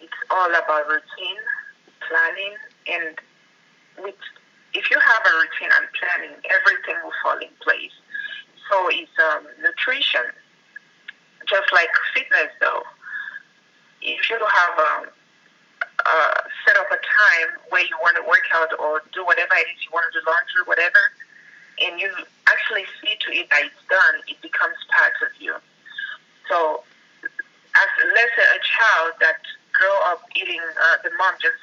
it's 0.00 0.12
all 0.30 0.50
about 0.50 0.86
routine, 0.86 1.42
planning, 2.06 2.54
and 2.86 3.18
with 4.04 4.14
if 4.72 4.88
you 4.88 5.00
have 5.00 5.22
a 5.26 5.36
routine 5.36 5.70
and 5.80 5.88
planning, 5.98 6.36
everything 6.46 6.94
will 7.02 7.12
fall 7.24 7.38
in 7.38 7.50
place. 7.60 7.90
So 8.70 8.88
it's 8.88 9.10
um, 9.32 9.46
nutrition, 9.60 10.26
just 11.48 11.72
like 11.72 11.88
fitness, 12.14 12.52
though. 12.60 12.82
If 14.00 14.30
you 14.30 14.38
have 14.38 14.78
um, 14.78 15.10
uh, 16.06 16.36
set 16.66 16.76
up 16.76 16.88
a 16.90 17.00
time 17.00 17.50
where 17.68 17.82
you 17.82 17.96
want 18.02 18.16
to 18.16 18.24
work 18.24 18.44
out 18.54 18.72
or 18.78 19.02
do 19.12 19.24
whatever 19.24 19.52
it 19.56 19.68
is 19.72 19.84
you 19.84 19.90
want 19.92 20.06
to 20.08 20.18
do, 20.18 20.24
laundry, 20.24 20.64
whatever, 20.64 21.02
and 21.80 22.00
you 22.00 22.10
actually 22.48 22.84
see 23.00 23.16
to 23.24 23.28
it 23.32 23.48
that 23.50 23.64
it's 23.64 23.82
done, 23.88 24.16
it 24.28 24.40
becomes 24.42 24.76
part 24.92 25.16
of 25.24 25.32
you. 25.40 25.54
So 26.48 26.82
as 27.24 27.90
let's 28.14 28.34
say 28.34 28.46
a 28.46 28.60
child 28.60 29.14
that 29.20 29.40
grow 29.72 29.96
up 30.10 30.26
eating 30.34 30.60
uh, 30.60 30.96
the 31.06 31.10
mom 31.16 31.34
just 31.38 31.60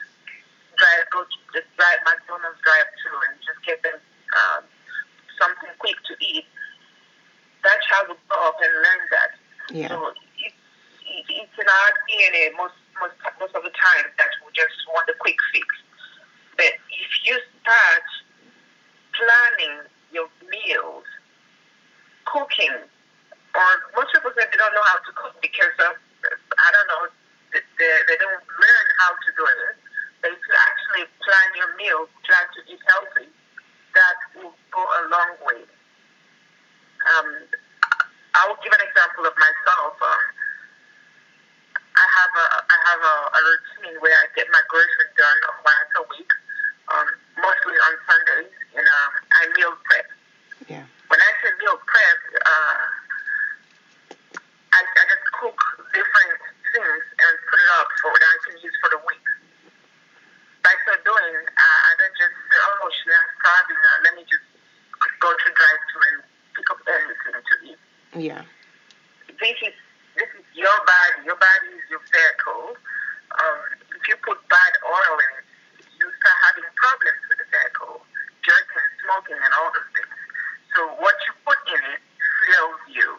drive 0.79 1.05
go 1.11 1.21
to 1.25 1.37
the 1.53 1.61
drive 1.75 2.01
McDonald's 2.07 2.61
drive 2.63 2.87
through 3.01 3.19
and 3.27 3.35
just 3.43 3.59
get 3.65 3.81
them 3.83 3.99
um, 4.33 4.63
something 5.35 5.69
quick 5.79 5.97
to 6.07 6.13
eat. 6.23 6.45
That 7.65 7.77
child 7.89 8.13
will 8.15 8.21
grow 8.29 8.41
up 8.47 8.57
and 8.61 8.73
learn 8.73 9.03
that. 9.11 9.31
Yeah. 9.73 9.89
So 9.91 10.13
it, 10.39 10.53
it, 11.03 11.25
it's 11.27 11.57
in 11.59 11.67
our 11.67 11.91
DNA 12.07 12.55
most 12.55 12.77
most 13.01 13.17
most 13.41 13.53
of 13.53 13.63
the 13.67 13.73
time 13.75 14.07
just 14.57 14.77
want 14.89 15.05
the 15.05 15.13
quick 15.21 15.37
fix. 15.53 15.69
But 16.57 16.73
if 16.89 17.11
you 17.29 17.37
start 17.61 18.07
planning 19.13 19.85
your 20.09 20.25
meals, 20.49 21.05
cooking, 22.25 22.73
or 23.53 23.69
most 23.93 24.09
people 24.09 24.33
say 24.33 24.49
they 24.49 24.57
don't 24.57 24.73
know 24.73 24.87
how 24.89 24.97
to 24.97 25.11
cook 25.13 25.37
because 25.41 25.77
of 25.85 25.93
I 26.25 26.67
don't 26.73 26.89
know 26.89 27.01
they, 27.53 27.93
they 28.09 28.17
don't 28.17 28.41
learn 28.41 28.87
how 29.05 29.13
to 29.13 29.29
do 29.37 29.45
it. 29.45 29.77
But 30.25 30.33
if 30.33 30.41
you 30.41 30.55
actually 30.65 31.05
plan 31.21 31.47
your 31.53 31.71
meals, 31.77 32.09
plan 32.25 32.45
to 32.57 32.59
eat 32.65 32.81
healthy, 32.89 33.29
that 33.93 34.17
will 34.33 34.53
go 34.73 34.81
a 34.81 35.01
long 35.13 35.31
way. 35.45 35.61
Um, 37.05 37.29
I 38.33 38.41
will 38.49 38.57
give 38.65 38.73
an 38.73 38.81
example 38.81 39.29
of 39.29 39.35
myself. 39.37 39.93
Um, 40.01 40.23
I 41.97 42.05
have 42.05 42.33
a 42.37 42.45
I 42.61 42.77
have 42.93 43.01
a, 43.01 43.15
a 43.33 43.39
routine 43.41 43.97
where 44.01 44.13
I 44.13 44.25
get 44.37 44.45
my 44.53 44.61
groceries 44.69 45.13
done 45.17 45.39
once 45.65 45.91
a 45.97 46.03
week, 46.13 46.31
um, 46.93 47.07
mostly 47.41 47.73
on 47.73 47.93
Sundays, 48.05 48.53
and 48.77 48.85
um, 48.85 49.11
I 49.33 49.41
meal 49.57 49.73
prep. 49.89 50.07
Yeah. 50.69 50.85
When 51.09 51.17
I 51.17 51.31
say 51.41 51.49
meal 51.57 51.77
prep, 51.81 52.19
uh, 52.45 52.81
I, 54.77 54.79
I 54.85 55.03
just 55.09 55.25
cook 55.41 55.57
different 55.89 56.37
things 56.69 57.03
and 57.17 57.33
put 57.49 57.57
it 57.57 57.69
up 57.81 57.89
for 58.05 58.13
that 58.13 58.29
I 58.29 58.37
can 58.45 58.55
use 58.61 58.77
for 58.77 58.89
the 58.93 59.01
week. 59.09 59.27
By 60.61 60.73
so 60.85 60.93
doing, 61.01 61.37
uh, 61.49 61.79
I 61.89 61.91
don't 61.97 62.13
just 62.13 62.35
say, 62.35 62.59
oh, 62.61 62.91
she 62.93 63.09
has 63.09 63.27
starving, 63.41 63.81
uh, 63.81 63.97
let 64.05 64.13
me 64.21 64.23
just 64.29 64.45
go 65.17 65.33
to 65.33 65.47
drive 65.49 65.81
through 65.89 66.05
and 66.13 66.17
pick 66.53 66.67
up 66.69 66.81
anything 66.85 67.41
to 67.41 67.55
eat. 67.65 67.81
Yeah. 68.13 68.43
This 69.41 69.57
is 69.65 69.75
this 70.17 70.29
is 70.33 70.45
your 70.57 70.73
body. 70.81 71.29
Your 71.29 71.37
body 71.37 71.69
is 71.77 71.85
your 71.93 72.01
vehicle. 72.09 72.73
Um, 73.37 73.59
if 73.93 74.01
you 74.09 74.17
put 74.25 74.41
bad 74.49 74.73
oil 74.81 75.13
in 75.21 75.31
it, 75.37 75.45
you 75.93 76.09
start 76.09 76.37
having 76.49 76.65
problems 76.73 77.21
with 77.29 77.37
the 77.37 77.47
vehicle, 77.53 78.01
jerking, 78.41 78.87
smoking, 79.05 79.37
and 79.37 79.51
all 79.61 79.69
those 79.69 79.89
things. 79.93 80.17
So 80.73 80.89
what 80.97 81.13
you 81.29 81.37
put 81.45 81.61
in 81.69 81.81
it 81.85 82.01
fuels 82.01 82.81
you. 82.89 83.09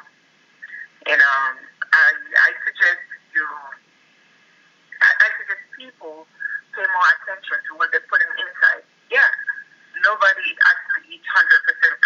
And 1.06 1.22
um, 1.22 1.54
I, 1.86 2.08
I 2.18 2.50
suggest 2.66 3.02
you, 3.30 3.46
I, 4.98 5.08
I 5.08 5.28
suggest 5.38 5.62
people 5.78 6.26
pay 6.74 6.82
more 6.82 7.08
attention 7.22 7.62
to 7.70 7.70
what 7.78 7.94
they're 7.94 8.04
putting 8.10 8.28
inside. 8.42 8.82
Yeah, 9.06 9.30
nobody 10.02 10.50
actually 10.66 11.14
eats 11.14 11.30
100% 11.30 11.46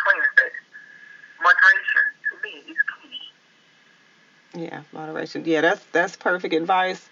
clean, 0.05 0.25
but 0.37 0.53
moderation 1.41 2.05
to 2.29 2.33
me 2.45 2.55
is 2.69 2.81
key. 3.01 3.23
Yeah. 5.35 5.61
That's 5.61 5.85
that's 5.93 6.17
perfect 6.17 6.55
advice, 6.55 7.09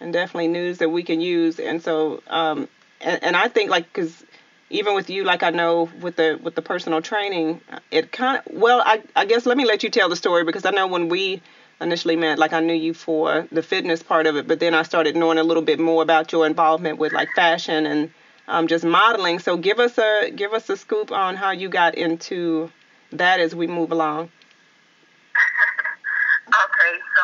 and 0.00 0.12
definitely 0.12 0.48
news 0.48 0.78
that 0.78 0.88
we 0.90 1.02
can 1.02 1.20
use. 1.20 1.58
And 1.60 1.82
so, 1.82 2.22
um, 2.28 2.68
and, 3.00 3.22
and 3.22 3.36
I 3.36 3.48
think 3.48 3.70
like 3.70 3.92
because 3.92 4.24
even 4.70 4.94
with 4.94 5.10
you, 5.10 5.24
like 5.24 5.42
I 5.42 5.50
know 5.50 5.88
with 6.00 6.16
the 6.16 6.38
with 6.42 6.54
the 6.54 6.62
personal 6.62 7.02
training, 7.02 7.60
it 7.90 8.12
kind 8.12 8.38
of 8.44 8.52
well, 8.52 8.82
I 8.84 9.02
I 9.16 9.24
guess 9.24 9.46
let 9.46 9.56
me 9.56 9.64
let 9.64 9.82
you 9.82 9.90
tell 9.90 10.08
the 10.08 10.16
story 10.16 10.44
because 10.44 10.64
I 10.64 10.70
know 10.70 10.86
when 10.86 11.08
we 11.08 11.42
initially 11.80 12.16
met, 12.16 12.38
like 12.38 12.52
I 12.52 12.60
knew 12.60 12.74
you 12.74 12.94
for 12.94 13.48
the 13.50 13.62
fitness 13.62 14.02
part 14.02 14.26
of 14.26 14.36
it, 14.36 14.46
but 14.46 14.60
then 14.60 14.74
I 14.74 14.82
started 14.82 15.16
knowing 15.16 15.38
a 15.38 15.42
little 15.44 15.62
bit 15.62 15.80
more 15.80 16.02
about 16.02 16.30
your 16.30 16.46
involvement 16.46 16.98
with 16.98 17.12
like 17.12 17.30
fashion 17.34 17.86
and 17.86 18.10
um, 18.48 18.66
just 18.66 18.84
modeling. 18.84 19.38
So 19.38 19.56
give 19.56 19.78
us 19.80 19.96
a 19.98 20.30
give 20.30 20.52
us 20.52 20.68
a 20.68 20.76
scoop 20.76 21.10
on 21.12 21.36
how 21.36 21.50
you 21.52 21.68
got 21.68 21.94
into 21.94 22.70
that 23.12 23.40
as 23.40 23.54
we 23.54 23.66
move 23.66 23.92
along. 23.92 24.30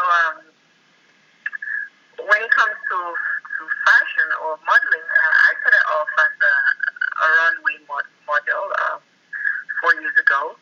Um, 0.06 0.36
when 2.26 2.40
it 2.42 2.52
comes 2.54 2.76
to 2.90 2.98
to 3.56 3.62
fashion 3.88 4.28
or 4.44 4.60
modeling, 4.68 5.06
uh, 5.06 5.34
I 5.48 5.50
started 5.64 5.84
off 5.96 6.10
as 6.12 6.34
a, 6.44 6.54
a 7.24 7.26
runway 7.40 7.76
mod- 7.88 8.12
model 8.28 8.64
uh, 8.84 8.98
four 9.80 9.96
years 10.00 10.12
ago. 10.20 10.52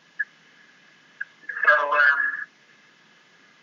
So 1.65 1.73
um, 1.91 2.21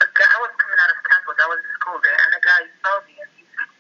a 0.05 0.07
guy, 0.13 0.29
I 0.29 0.39
was 0.45 0.53
coming 0.61 0.81
out 0.85 0.91
of 0.93 0.99
campus. 1.09 1.37
I 1.41 1.49
was 1.49 1.61
in 1.65 1.71
school 1.81 1.99
there, 2.05 2.19
and 2.19 2.31
a 2.37 2.43
guy 2.45 2.61
saw 2.85 2.95
me 3.09 3.15
and 3.25 3.31
he 3.41 3.43
said, 3.57 3.71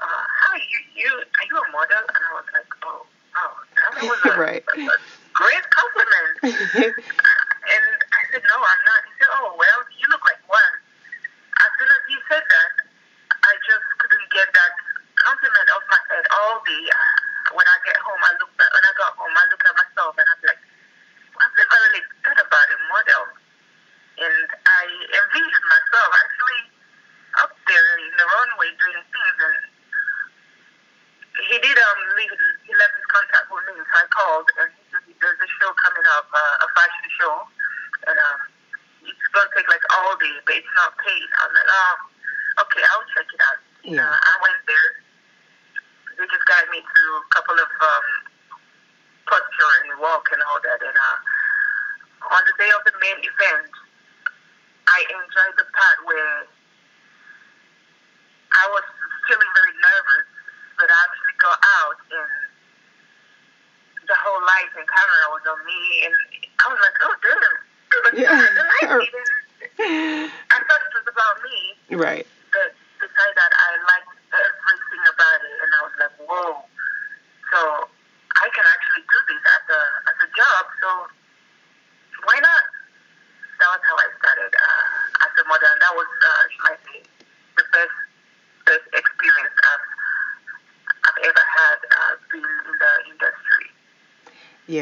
uh, 0.00 0.24
"Hi, 0.24 0.56
you 0.72 0.78
you 0.96 1.10
are 1.20 1.46
you 1.50 1.56
a 1.60 1.66
model?" 1.68 2.00
And 2.00 2.22
I 2.24 2.32
was 2.32 2.48
like, 2.54 2.70
"Oh, 2.86 3.04
oh, 3.04 3.52
that 3.92 4.08
was 4.08 4.20
a, 4.30 4.32
Right. 4.40 4.64
a, 4.64 4.74
a 4.88 4.96
great 5.36 5.66
compliment." 5.68 6.32
and 6.96 7.86
I 8.08 8.20
said, 8.32 8.42
"No, 8.48 8.56
I'm 8.56 8.82
not." 8.88 9.00
He 9.04 9.12
said, 9.20 9.30
"Oh, 9.36 9.52
well, 9.58 9.78
you 10.00 10.06
look 10.08 10.24
like 10.24 10.40
one." 10.48 10.74
As 11.60 11.70
soon 11.76 11.88
as 11.92 12.02
he 12.08 12.16
said 12.30 12.44
that, 12.44 12.72
I 13.30 13.52
just 13.66 13.86
couldn't 14.00 14.28
get 14.34 14.48
that 14.54 14.72
compliment 15.22 15.68
off 15.74 15.84
my 15.90 16.00
head 16.10 16.26
all 16.34 16.58
day. 16.66 16.84
When 17.54 17.66
I 17.66 17.76
get 17.86 17.96
home, 18.02 18.18
I 18.20 18.32
look 18.42 18.50
back. 18.58 18.70
When 18.74 18.84
I 18.84 18.92
got 18.98 19.12
home, 19.14 19.32
I 19.32 19.44
look 19.52 19.62
at 19.64 19.74
myself 19.78 20.12
and 20.18 20.26
I'm 20.26 20.40
like, 20.48 20.60
I've 21.38 21.54
never 21.54 21.76
really 21.88 22.02
thought 22.26 22.40
about 22.42 22.66
a 22.74 22.78
model. 22.90 23.24
And 24.18 24.48
I 24.50 24.82
envisioned 25.14 25.66
myself 25.70 26.10
actually 26.14 26.62
up 27.42 27.52
there 27.70 27.90
in 28.02 28.12
the 28.18 28.26
runway 28.26 28.70
doing 28.80 29.02
things. 29.10 29.38
And 29.44 29.56
he 31.50 31.56
did 31.58 31.76
um 31.78 32.00
leave, 32.18 32.34
he 32.66 32.72
left 32.74 32.94
his 32.98 33.08
contact 33.10 33.46
with 33.50 33.66
me, 33.70 33.78
so 33.78 33.94
I 33.98 34.06
called 34.10 34.48
and 34.62 34.70
he 34.74 34.82
said 34.90 35.02
there's 35.22 35.40
a 35.42 35.50
show 35.62 35.70
coming 35.82 36.06
up, 36.18 36.26
uh, 36.30 36.64
a 36.64 36.68
fashion 36.78 37.08
show, 37.18 37.34
and 38.10 38.16
um 38.18 38.40
it's 39.04 39.28
gonna 39.36 39.50
take 39.52 39.68
like 39.68 39.84
all 40.00 40.16
day, 40.16 40.32
but 40.48 40.54
it's 40.56 40.74
not 40.80 40.96
paid. 40.96 41.28
I'm 41.44 41.52
like, 41.52 41.68
oh, 41.68 41.94
okay, 42.64 42.80
I'll 42.88 43.04
check 43.12 43.28
it 43.28 43.40
out. 43.44 43.60
Yeah. 43.84 44.00
Uh, 44.00 44.16
I 44.16 44.32
went 44.40 44.60
there. 44.64 44.88
They 46.16 46.24
just 46.24 46.46
guided 46.48 46.70
me 46.72 46.80
through 46.80 47.14
a 47.20 47.26
couple 47.36 47.58
of 47.58 47.68
um, 47.84 48.06
posture 49.28 49.72
and 49.84 50.00
walk 50.00 50.24
and 50.32 50.40
all 50.46 50.56
that. 50.62 50.80
And 50.80 50.96
uh, 50.96 52.32
on 52.32 52.40
the 52.48 52.54
day 52.56 52.70
of 52.72 52.80
the 52.88 52.94
main 53.02 53.18
event, 53.20 53.68
I 54.88 55.04
enjoyed 55.10 55.58
the 55.60 55.66
part 55.68 55.98
where 56.08 56.48
I 58.54 58.64
was 58.72 58.86
feeling 59.28 59.52
very 59.52 59.74
nervous, 59.74 60.26
but 60.78 60.88
I 60.88 60.96
actually 61.10 61.36
got 61.42 61.58
out 61.82 61.98
and 62.08 62.30
the 64.06 64.16
whole 64.20 64.40
light 64.44 64.70
and 64.76 64.86
camera 64.86 65.26
was 65.32 65.44
on 65.48 65.60
me, 65.64 65.80
and 66.08 66.14
I 66.60 66.64
was 66.72 66.78
like, 66.80 66.96
oh, 67.04 67.14
damn. 67.20 67.56
Yeah. 68.14 68.36
The 68.36 68.64
light 68.68 68.90
didn't. 69.06 70.30
I 70.50 70.58
thought 70.60 70.82
it 70.82 70.94
was 70.98 71.06
about 71.08 71.36
me, 71.46 71.58
right. 71.96 72.26
but 72.52 72.70
decided 73.00 73.36
that 73.38 73.52
I 73.54 73.68
liked 73.86 74.12
everything 74.34 75.04
about 75.08 75.40
it, 75.40 75.56
and 75.62 75.70
I 75.72 75.80
was 75.88 75.94
like, 75.96 76.14
whoa. 76.20 76.52
So 77.54 77.60
I 78.34 78.46
can 78.50 78.66
actually 78.66 79.04
do 79.08 79.18
this 79.30 79.40
as 79.46 79.64
a 79.72 79.80
as 80.10 80.16
a 80.26 80.28
job. 80.36 80.62
So 80.82 80.88
why 82.28 82.36
not? 82.44 82.62
That 83.62 83.68
was 83.72 83.82
how 83.88 83.96
I 83.96 84.08
started 84.20 84.52
uh, 84.52 85.24
as 85.24 85.32
a 85.38 85.44
model, 85.48 85.70
and 85.70 85.80
that 85.80 85.94
was, 85.94 86.10
uh, 86.10 86.44
should 86.50 86.66
I 86.66 86.76
say, 86.84 86.98
the 87.56 87.64
best 87.72 87.96
best 88.68 88.86
experience 88.90 89.54
I've 89.70 89.86
I've 91.08 91.20
ever 91.30 91.44
had 91.46 91.78
uh, 91.88 92.12
being 92.28 92.42
in 92.68 92.74
the 92.74 92.92
industry. 93.16 93.66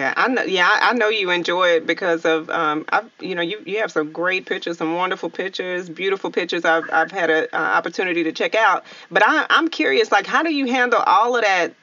Yeah, 0.03 0.15
I 0.17 0.27
know. 0.27 0.43
Yeah, 0.43 0.69
I, 0.69 0.91
I 0.91 0.93
know 0.95 1.11
you 1.11 1.31
enjoy 1.31 1.69
it 1.77 1.87
because 1.87 2.25
of 2.25 2.51
um, 2.51 2.85
I've 2.89 3.09
you 3.21 3.37
know 3.37 3.43
you 3.43 3.63
you 3.65 3.79
have 3.79 3.93
some 3.93 4.11
great 4.11 4.47
pictures, 4.47 4.79
some 4.79 4.97
wonderful 4.97 5.31
pictures, 5.31 5.89
beautiful 5.89 6.29
pictures. 6.33 6.65
I've 6.65 6.91
I've 6.93 7.13
had 7.13 7.31
an 7.31 7.47
uh, 7.53 7.57
opportunity 7.57 8.25
to 8.25 8.33
check 8.33 8.57
out, 8.57 8.85
but 9.13 9.23
I 9.25 9.47
I'm 9.49 9.69
curious, 9.69 10.11
like 10.11 10.27
how 10.27 10.43
do 10.43 10.53
you 10.53 10.67
handle 10.67 10.99
all 11.07 11.37
of 11.37 11.43
that? 11.43 11.75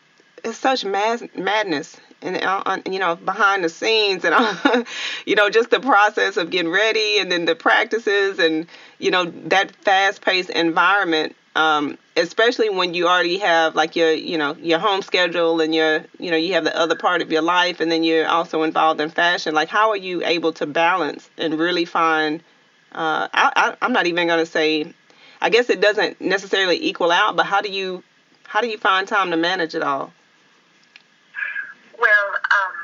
It's 0.44 0.58
such 0.58 0.84
mass 0.84 1.24
madness, 1.34 1.96
and 2.22 2.44
uh, 2.44 2.80
you 2.92 3.00
know 3.00 3.16
behind 3.16 3.64
the 3.64 3.70
scenes, 3.70 4.26
and 4.26 4.86
you 5.26 5.36
know 5.36 5.50
just 5.50 5.70
the 5.70 5.80
process 5.80 6.36
of 6.36 6.50
getting 6.50 6.72
ready, 6.72 7.20
and 7.20 7.32
then 7.32 7.46
the 7.46 7.56
practices, 7.56 8.38
and 8.38 8.68
you 8.98 9.12
know 9.12 9.26
that 9.46 9.72
fast 9.78 10.22
paced 10.22 10.50
environment. 10.50 11.38
Um, 11.60 11.98
especially 12.16 12.70
when 12.70 12.94
you 12.94 13.08
already 13.08 13.38
have 13.40 13.76
like 13.76 13.96
your 13.96 14.14
you 14.14 14.38
know 14.38 14.56
your 14.62 14.80
home 14.80 15.02
schedule 15.02 15.60
and 15.60 15.76
your 15.76 16.06
you 16.18 16.32
know 16.32 16.38
you 16.38 16.54
have 16.54 16.64
the 16.64 16.78
other 16.78 16.96
part 16.96 17.22
of 17.22 17.32
your 17.32 17.42
life 17.42 17.82
and 17.82 17.92
then 17.92 18.04
you're 18.04 18.28
also 18.28 18.64
involved 18.64 19.02
in 19.02 19.10
fashion. 19.10 19.54
Like 19.54 19.68
how 19.68 19.90
are 19.90 19.98
you 19.98 20.24
able 20.26 20.54
to 20.54 20.66
balance 20.66 21.30
and 21.38 21.60
really 21.60 21.86
find 21.86 22.42
uh, 22.94 23.28
I, 23.34 23.52
I, 23.56 23.78
i'm 23.82 23.94
not 23.94 24.08
even 24.08 24.28
going 24.28 24.40
to 24.40 24.52
say 24.52 24.94
i 25.42 25.50
guess 25.50 25.70
it 25.70 25.80
doesn't 25.82 26.20
necessarily 26.20 26.84
equal 26.84 27.12
out 27.12 27.36
but 27.36 27.46
how 27.46 27.62
do 27.62 27.70
you 27.70 28.04
how 28.48 28.62
do 28.62 28.68
you 28.68 28.78
find 28.78 29.08
time 29.08 29.30
to 29.32 29.38
manage 29.38 29.76
it 29.76 29.84
all 29.84 30.12
Well, 32.00 32.30
um, 32.58 32.76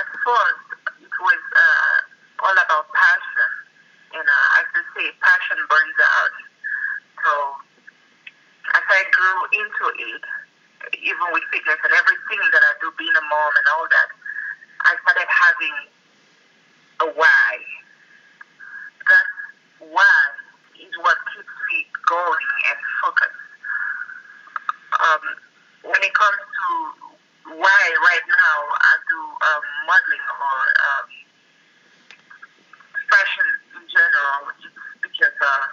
at 0.00 0.06
first 0.24 0.66
it 1.04 1.14
was 1.20 1.42
uh, 1.66 2.44
all 2.44 2.56
about 2.56 2.86
passion, 2.88 3.48
and 4.16 4.26
uh, 4.26 4.58
as 4.58 4.66
they 4.74 4.84
say, 4.96 5.06
passion 5.20 5.58
burns 5.68 5.98
out. 6.00 6.34
So 7.22 7.32
as 8.74 8.84
I 8.88 9.02
grew 9.12 9.38
into 9.60 9.84
it, 10.10 10.22
even 11.16 11.32
with 11.32 11.44
fitness 11.48 11.80
and 11.80 11.92
everything 11.96 12.40
that 12.52 12.60
I 12.60 12.72
do, 12.80 12.92
being 13.00 13.16
a 13.16 13.24
mom 13.24 13.52
and 13.56 13.66
all 13.72 13.88
that, 13.88 14.08
I 14.84 14.92
started 15.00 15.28
having 15.32 15.76
a 17.00 17.06
why. 17.16 17.52
That 19.08 19.26
why 19.80 20.20
is 20.76 20.92
what 21.00 21.16
keeps 21.32 21.56
me 21.72 21.88
going 22.04 22.48
and 22.68 22.78
focused. 23.00 23.44
Um, 25.00 25.24
when 25.88 26.00
it 26.04 26.12
comes 26.12 26.36
to 26.36 26.68
why 27.56 27.82
right 27.96 28.26
now 28.28 28.58
I 28.76 28.92
do 29.08 29.20
um, 29.24 29.64
modeling 29.88 30.26
or 30.36 30.60
um, 30.84 31.08
fashion 33.08 33.48
in 33.80 33.84
general, 33.88 34.52
it's 34.52 34.68
because 35.00 35.36
uh, 35.40 35.64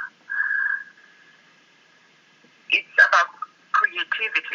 it's 2.71 2.95
about 3.01 3.33
creativity 3.73 4.52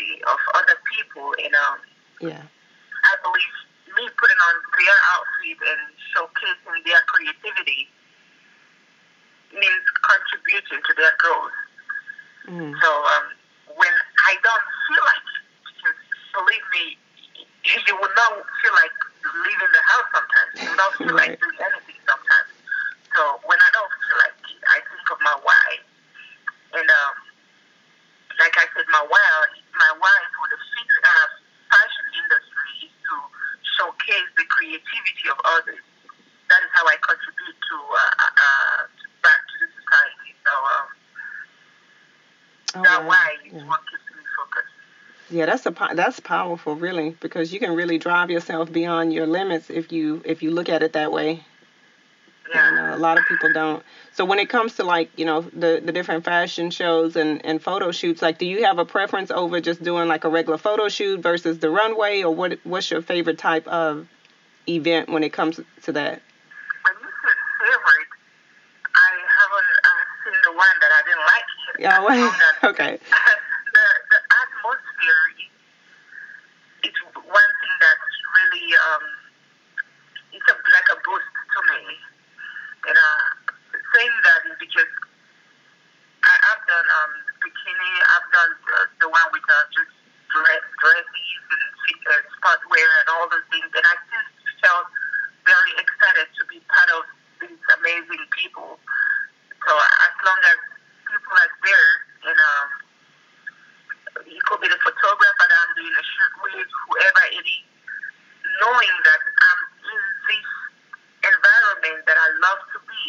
people 1.09 1.33
and 1.41 1.55
um, 1.57 1.79
yeah 2.21 2.43
I 2.45 3.13
believe 3.25 3.57
me 3.97 4.05
putting 4.21 4.37
on 4.53 4.55
their 4.77 4.99
outfit 5.17 5.59
and 5.65 5.81
showcasing 6.13 6.79
their 6.85 7.01
creativity 7.09 7.89
means 9.57 9.85
contributing 10.05 10.81
to 10.85 10.93
their 10.93 11.15
growth. 11.17 11.57
mm. 12.53 12.73
So 12.85 12.89
um, 12.93 13.27
when 13.81 13.95
I 14.29 14.37
don't 14.45 14.67
feel 14.93 15.05
like 15.09 15.25
believe 16.37 16.67
me, 16.77 16.85
you 17.65 17.95
will 17.97 18.13
not 18.13 18.33
feel 18.61 18.75
like 18.77 18.93
leaving 19.25 19.73
the 19.73 19.83
house 19.89 20.09
sometimes. 20.13 20.51
You 20.61 20.69
will 20.69 20.77
not 20.77 20.93
feel 21.01 21.17
like 21.17 21.33
doing 21.41 21.59
anything 21.65 21.99
sometimes. 22.05 22.51
So 23.17 23.41
when 23.49 23.57
I 23.57 23.71
don't 23.73 23.93
feel 24.05 24.19
like 24.21 24.37
it, 24.53 24.61
I 24.69 24.79
think 24.85 25.07
of 25.09 25.19
my 25.25 25.35
why. 25.41 25.69
And 26.77 26.85
um, 26.87 27.15
like 28.39 28.55
I 28.61 28.69
said, 28.77 28.85
my 28.93 29.01
why, 29.09 29.25
my 29.75 29.91
why 29.99 30.19
for 30.37 30.47
the 30.53 30.59
fit, 30.61 30.91
uh, 31.03 31.27
fashion 31.73 32.07
industry 32.21 32.73
is 32.87 32.95
to 33.09 33.15
showcase 33.81 34.29
the 34.39 34.47
creativity 34.47 35.27
of 35.33 35.39
others. 35.45 35.83
That 36.49 36.61
is 36.65 36.71
how 36.73 36.87
I 36.87 36.97
contribute 37.03 37.59
to 37.59 37.77
uh, 37.77 38.01
uh, 38.25 38.79
back 39.21 39.41
to 39.43 39.55
the 39.61 39.69
society. 39.75 40.31
So 40.47 40.53
um, 40.55 40.87
Oh, 42.77 42.83
that 42.85 43.01
wow. 43.03 43.09
why 43.09 43.37
is 43.49 43.53
Yeah. 43.53 43.65
what 43.65 43.81
keeps 43.89 44.05
me 44.15 44.23
focused. 44.37 44.75
Yeah, 45.39 45.47
that's 45.47 45.67
a 45.67 45.75
that's 45.95 46.19
powerful, 46.19 46.75
really, 46.75 47.11
because 47.21 47.53
you 47.53 47.61
can 47.61 47.77
really 47.77 47.97
drive 47.97 48.29
yourself 48.29 48.73
beyond 48.73 49.13
your 49.13 49.25
limits 49.25 49.71
if 49.71 49.93
you 49.93 50.21
if 50.25 50.43
you 50.43 50.51
look 50.51 50.69
at 50.69 50.83
it 50.83 50.95
that 50.95 51.13
way. 51.13 51.45
Know 52.53 52.61
Yeah. 52.61 52.97
a 52.97 52.99
lot 52.99 53.19
of 53.19 53.25
people 53.25 53.49
don't. 53.49 53.85
So 54.11 54.25
when 54.25 54.41
it 54.41 54.49
comes 54.49 54.75
to 54.77 54.83
like 54.83 55.17
you 55.17 55.25
know 55.25 55.43
the 55.43 55.81
the 55.85 55.93
different 55.93 56.25
fashion 56.25 56.73
shows 56.73 57.15
and 57.15 57.47
and 57.47 57.63
photo 57.63 57.93
shoots, 57.93 58.21
like 58.21 58.39
do 58.39 58.47
you 58.47 58.65
have 58.65 58.81
a 58.81 58.85
preference 58.85 59.31
over 59.31 59.61
just 59.61 59.81
doing 59.81 60.09
like 60.09 60.25
a 60.25 60.29
regular 60.29 60.59
photo 60.59 60.89
shoot 60.89 61.21
versus 61.21 61.61
the 61.61 61.71
runway, 61.71 62.25
or 62.25 62.35
what 62.35 62.59
what's 62.65 62.91
your 62.91 63.01
favorite 63.01 63.39
type 63.39 63.69
of 63.69 64.09
event 64.69 65.09
when 65.09 65.23
it 65.23 65.33
comes 65.33 65.61
to 65.85 65.93
that? 65.93 66.21
When 66.83 66.95
you 67.01 67.11
said 67.23 67.39
favorite, 67.61 68.11
I 68.93 69.11
haven't 69.39 69.71
uh, 69.87 70.03
seen 70.25 70.35
the 70.43 70.53
one 70.59 70.77
that 70.81 70.91
I 70.91 71.01
didn't 71.07 71.27
like. 71.31 71.49
Yeah, 71.79 71.97
I 72.01 72.05
well, 72.05 72.29
found 72.29 72.41
that 72.41 72.71
okay. 72.71 72.99
the 73.73 73.87
the 74.11 74.19
atmosphere 74.43 75.23
is 75.39 75.49
it's 76.83 77.01
one 77.15 77.53
thing 77.61 77.75
that's 77.83 78.11
really 78.39 78.67
um 78.75 79.05
it's 80.33 80.49
a 80.49 80.55
like 80.55 80.89
a 80.95 80.99
boost 81.03 81.31
to 81.55 81.61
me. 81.75 81.83
And 82.89 82.97
uh 82.97 83.25
saying 83.95 84.15
that 84.25 84.41
is 84.51 84.57
because 84.59 84.93
I, 86.23 86.33
I've 86.33 86.65
done 86.67 86.87
um 86.87 87.13
bikini, 87.43 87.93
I've 88.15 88.29
done 88.33 88.53
the, 88.67 88.79
the 89.07 89.09
one 89.09 89.29
with 89.33 89.47
uh, 89.47 89.65
just 89.75 89.93
dress, 90.31 90.65
dresses 90.81 91.31
and 91.51 91.63
fit, 91.83 92.01
uh, 92.09 92.23
could 104.49 104.61
be 104.65 104.69
the 104.73 104.81
photographer 104.81 105.45
that 105.45 105.61
I'm 105.61 105.73
doing 105.77 105.93
a 105.93 106.05
shoot 106.05 106.33
with, 106.41 106.71
whoever 106.89 107.25
it 107.37 107.45
is, 107.45 107.63
knowing 108.65 108.95
that 109.05 109.21
I'm 109.21 109.61
in 109.93 110.03
this 110.25 110.49
environment 111.21 112.01
that 112.09 112.17
I 112.17 112.29
love 112.41 112.61
to 112.73 112.79
be, 112.89 113.05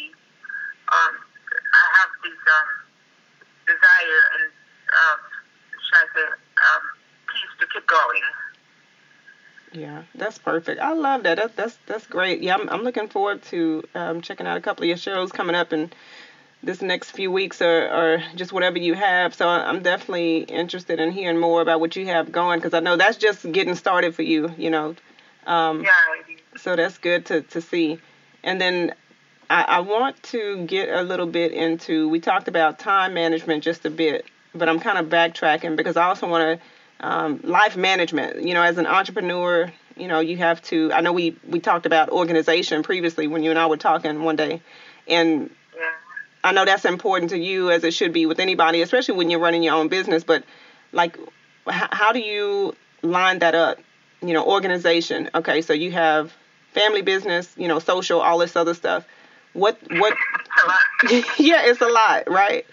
um, 0.92 1.14
I 1.56 1.84
have 1.96 2.12
this 2.28 2.36
um, 2.44 2.70
desire 3.72 4.24
and, 4.36 4.52
uh, 4.92 5.18
should 5.80 5.96
I 5.96 6.06
say, 6.12 6.28
um, 6.28 6.84
peace 7.32 7.54
to 7.64 7.66
keep 7.72 7.88
going. 7.88 8.26
Yeah, 9.72 10.04
that's 10.14 10.38
perfect. 10.60 10.82
I 10.82 10.94
love 10.94 11.24
that. 11.24 11.38
That's 11.38 11.56
that's 11.56 11.78
that's 11.86 12.08
great. 12.08 12.42
Yeah, 12.42 12.56
I'm 12.56 12.70
I'm 12.70 12.84
looking 12.84 13.08
forward 13.08 13.42
to 13.44 13.84
um, 13.96 14.22
checking 14.22 14.48
out 14.48 14.58
a 14.58 14.62
couple 14.62 14.84
of 14.84 14.88
your 14.88 14.98
shows 14.98 15.32
coming 15.32 15.56
up 15.56 15.74
in 15.74 15.92
this 16.62 16.82
next 16.82 17.12
few 17.12 17.32
weeks 17.32 17.62
or, 17.62 17.88
or 17.88 18.24
just 18.36 18.52
whatever 18.52 18.78
you 18.78 18.94
have. 18.94 19.34
So 19.34 19.48
I'm 19.48 19.82
definitely 19.82 20.40
interested 20.40 21.00
in 21.00 21.12
hearing 21.12 21.38
more 21.38 21.62
about 21.62 21.80
what 21.80 21.96
you 21.96 22.06
have 22.08 22.32
going 22.32 22.60
because 22.60 22.74
I 22.74 22.82
know 22.82 22.98
that's 22.98 23.18
just 23.18 23.50
getting 23.52 23.76
started 23.76 24.14
for 24.16 24.24
you. 24.24 24.54
You 24.58 24.70
know. 24.70 24.96
Um, 25.48 25.84
Yeah, 25.84 25.92
so 26.58 26.76
that's 26.76 26.98
good 26.98 27.26
to, 27.28 27.42
to 27.42 27.62
see. 27.62 28.00
And 28.44 28.60
then 28.60 28.94
I, 29.50 29.64
I 29.64 29.80
want 29.80 30.22
to 30.24 30.66
get 30.66 30.90
a 30.90 31.02
little 31.02 31.26
bit 31.26 31.54
into, 31.54 32.08
we 32.10 32.20
talked 32.20 32.48
about 32.48 32.80
time 32.80 33.14
management 33.14 33.64
just 33.64 33.86
a 33.86 33.90
bit, 33.90 34.26
but 34.54 34.70
I'm 34.70 34.80
kind 34.80 34.98
of 34.98 35.08
backtracking 35.08 35.76
because 35.76 35.98
I 35.98 36.06
also 36.06 36.28
want 36.28 36.60
to, 36.60 37.08
um, 37.08 37.40
life 37.44 37.78
management, 37.78 38.44
you 38.44 38.54
know, 38.54 38.62
as 38.62 38.78
an 38.78 38.86
entrepreneur, 38.86 39.72
you 40.00 40.08
know, 40.08 40.20
you 40.20 40.38
have 40.38 40.62
to, 40.64 40.92
I 40.94 41.02
know 41.02 41.14
we, 41.14 41.36
we 41.48 41.60
talked 41.60 41.86
about 41.86 42.10
organization 42.10 42.84
previously 42.84 43.28
when 43.28 43.44
you 43.44 43.50
and 43.52 43.60
I 43.60 43.68
were 43.68 43.78
talking 43.78 44.24
one 44.24 44.36
day. 44.36 44.62
And. 45.08 45.50
I 46.44 46.54
know 46.54 46.66
that's 46.66 46.86
important 46.86 47.32
to 47.32 47.38
you 47.38 47.70
as 47.70 47.84
it 47.84 47.94
should 47.94 48.14
be 48.14 48.26
with 48.26 48.40
anybody, 48.40 48.82
especially 48.82 49.16
when 49.16 49.30
you're 49.30 49.40
running 49.40 49.64
your 49.64 49.76
own 49.76 49.90
business. 49.90 50.24
But 50.24 50.44
like, 50.94 51.18
h- 51.70 51.90
how 51.92 52.14
do 52.14 52.20
you 52.20 52.76
line 53.02 53.40
that 53.40 53.56
up? 53.56 53.80
You 54.22 54.34
know, 54.34 54.46
organization. 54.46 55.30
Okay, 55.36 55.62
so 55.62 55.74
you 55.74 55.92
have 55.92 56.34
family 56.74 57.02
business, 57.02 57.54
you 57.58 57.68
know, 57.68 57.80
social, 57.80 58.22
all 58.22 58.38
this 58.38 58.56
other 58.56 58.74
stuff. 58.74 59.06
What 59.54 59.78
what? 59.92 60.14
Yeah, 61.40 61.64
it's 61.66 61.82
a 61.82 61.88
lot, 61.88 62.30
right? 62.30 62.66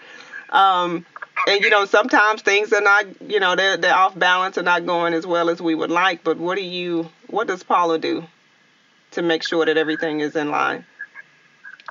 Um, 0.49 1.05
and 1.47 1.61
you 1.61 1.69
know, 1.69 1.85
sometimes 1.85 2.41
things 2.41 2.73
are 2.73 2.81
not, 2.81 3.05
you 3.21 3.39
know, 3.39 3.55
they're 3.55 3.77
they're 3.77 3.95
off 3.95 4.17
balance 4.17 4.57
and 4.57 4.65
not 4.65 4.85
going 4.85 5.13
as 5.13 5.25
well 5.25 5.49
as 5.49 5.61
we 5.61 5.75
would 5.75 5.91
like. 5.91 6.23
But 6.23 6.37
what 6.37 6.55
do 6.57 6.63
you? 6.63 7.09
What 7.27 7.47
does 7.47 7.63
Paula 7.63 7.99
do 7.99 8.23
to 9.11 9.21
make 9.21 9.43
sure 9.43 9.65
that 9.65 9.77
everything 9.77 10.19
is 10.21 10.35
in 10.35 10.51
line? 10.51 10.85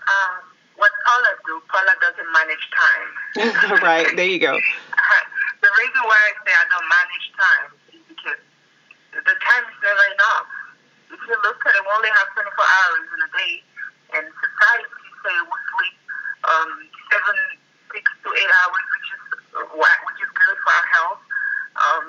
Um, 0.07 0.35
what 0.77 0.91
Paula 1.05 1.33
do, 1.45 1.61
Paula 1.69 1.93
doesn't 2.01 2.31
manage 2.33 2.65
time. 2.73 3.81
right 3.83 4.09
there, 4.17 4.27
you 4.29 4.39
go. 4.39 4.57
the 4.57 5.71
reason 5.81 6.03
why 6.05 6.17
I 6.17 6.33
say 6.45 6.53
I 6.53 6.65
don't 6.73 6.89
manage 6.89 7.27
time 7.37 7.69
is 7.93 8.03
because 8.09 8.41
the 9.13 9.37
time 9.45 9.65
is 9.69 9.79
never 9.83 10.05
enough. 10.15 10.49
If 11.13 11.21
you 11.29 11.37
look 11.45 11.61
at 11.65 11.73
it, 11.77 11.83
we 11.85 11.91
only 11.95 12.11
have 12.11 12.29
24 12.35 12.49
hours 12.51 13.07
in 13.13 13.21
a 13.23 13.31
day, 13.37 13.53
and 14.19 14.25
society 14.27 14.89
say 15.23 15.35
we 15.37 15.59
sleep 15.71 15.97
um, 16.49 16.71
seven, 17.13 17.37
six 17.95 18.05
to 18.25 18.29
eight 18.35 18.53
hours, 18.65 18.85
which 18.91 19.09
is 19.15 19.23
uh, 19.55 19.59
wha- 19.79 20.01
which 20.11 20.19
is 20.21 20.31
good 20.35 20.59
for 20.65 20.73
our 20.75 20.87
health. 20.99 21.21
Um, 21.77 22.07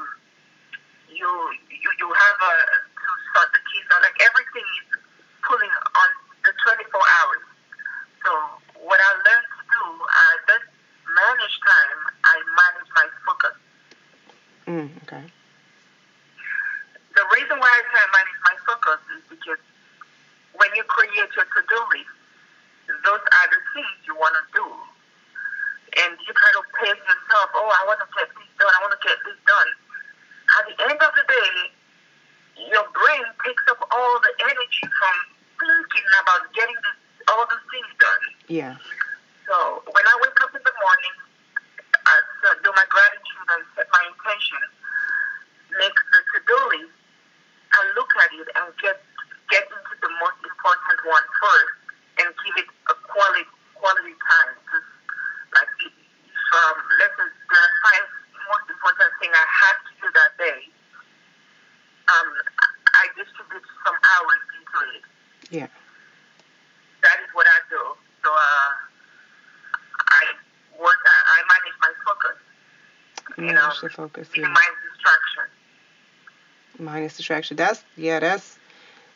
you 1.14 1.30
you 1.70 1.90
you 2.02 2.08
have 2.10 2.38
a 2.42 2.54
to 2.98 3.10
start 3.32 3.48
the 3.54 3.62
kids 3.70 3.88
out 3.94 4.02
like 4.02 4.18
everything 4.20 4.66
is 4.82 5.00
pulling 5.46 5.72
on 5.72 6.10
the 6.44 6.52
24 6.58 6.90
hours. 6.90 7.46
So 8.26 8.32
what 8.82 8.98
I 9.00 9.10
learned 9.22 9.50
to 9.56 9.62
do, 9.72 9.84
I 10.04 10.30
don't 10.50 10.68
manage 11.14 11.56
time. 11.64 12.00
I 12.28 12.36
manage 12.50 12.90
my 12.98 13.08
focus. 13.24 13.56
Mm, 14.68 14.90
okay. 15.06 15.24
The 17.16 17.24
reason 17.34 17.56
why 17.58 17.72
I 17.72 17.82
say 17.88 17.98
I 17.98 18.10
manage 18.14 18.40
my 18.46 18.56
focus 18.68 19.00
is 19.18 19.24
because 19.32 19.62
when 20.60 20.70
you 20.76 20.84
create 20.86 21.32
your 21.34 21.48
to-do 21.50 21.80
list, 21.96 22.14
those 23.08 23.24
are 23.24 23.48
the 23.50 23.62
things 23.74 23.96
you 24.06 24.14
want 24.20 24.36
to 24.38 24.44
do. 24.54 24.68
And 26.04 26.14
you 26.20 26.30
try 26.36 26.52
to 26.60 26.64
pace 26.78 27.00
yourself, 27.00 27.48
oh, 27.58 27.70
I 27.74 27.82
want 27.90 27.98
to 28.04 28.10
get 28.14 28.28
this 28.38 28.50
done, 28.60 28.70
I 28.70 28.80
want 28.86 28.94
to 28.94 29.02
get 29.02 29.18
this 29.26 29.40
done. 29.50 29.70
At 30.62 30.64
the 30.70 30.76
end 30.94 31.00
of 31.02 31.12
the 31.18 31.26
day, 31.26 31.52
your 32.70 32.86
brain 32.94 33.26
takes 33.46 33.66
up 33.70 33.82
all 33.82 34.16
the 34.22 34.34
energy 34.46 34.86
from 34.86 35.16
thinking 35.58 36.08
about 36.22 36.46
getting 36.54 36.78
this, 36.78 36.98
all 37.34 37.46
the 37.50 37.58
things 37.74 37.90
done. 37.98 38.24
Yeah. 38.46 38.76
So 39.50 39.82
when 39.90 40.06
I 40.06 40.16
wake 40.22 40.38
up 40.46 40.54
in 40.54 40.62
the 40.62 40.76
morning, 40.78 41.16
I 42.06 42.16
s- 42.46 42.62
do 42.62 42.70
my 42.78 42.86
gratitude 42.94 43.48
and 43.58 43.62
set 43.74 43.88
my 43.90 44.04
intention, 44.06 44.62
make 45.82 45.98
the 46.14 46.20
to-do 46.38 46.58
list, 46.78 46.94
I 47.78 47.82
look 48.00 48.10
at 48.24 48.32
it 48.34 48.48
and 48.58 48.68
get 48.80 48.98
get 49.52 49.64
into 49.68 49.94
the 50.02 50.12
most 50.20 50.40
important 50.44 51.00
one 51.08 51.24
first, 51.40 51.76
and 52.20 52.28
give 52.44 52.56
it 52.64 52.70
a 52.90 52.96
quality 53.12 53.46
quality 53.76 54.16
time. 54.18 54.56
Just 54.72 54.88
like 55.54 55.72
if 55.84 55.94
um, 55.94 56.78
let's 57.00 57.14
say 57.20 57.28
there 57.28 57.60
are 57.62 57.76
five 57.86 58.08
most 58.50 58.68
important 58.72 59.12
things 59.20 59.36
I 59.36 59.46
have 59.46 59.78
to 59.84 59.92
do 60.00 60.08
that 60.16 60.32
day. 60.40 60.60
Um, 62.08 62.30
I 62.98 63.04
distribute 63.20 63.68
some 63.84 63.98
hours 64.00 64.42
into 64.56 64.78
it 64.96 65.04
Yeah. 65.52 65.68
that 67.04 67.18
is 67.20 67.30
what 67.36 67.46
I 67.52 67.60
do. 67.68 67.84
So 68.24 68.30
uh, 68.32 68.70
I 70.08 70.24
work. 70.80 71.02
I, 71.04 71.18
I 71.36 71.40
manage 71.52 71.78
my 71.84 71.92
focus. 72.08 72.38
You 73.96 74.04
know, 74.04 74.10
Manage 74.10 74.18
the 74.18 74.20
focus. 74.20 74.30
Yeah. 74.36 74.42
minimize 74.44 74.64
distraction. 74.94 75.44
minus 76.80 77.18
distraction. 77.18 77.58
That's 77.58 77.84
yeah, 77.96 78.20
that's 78.20 78.58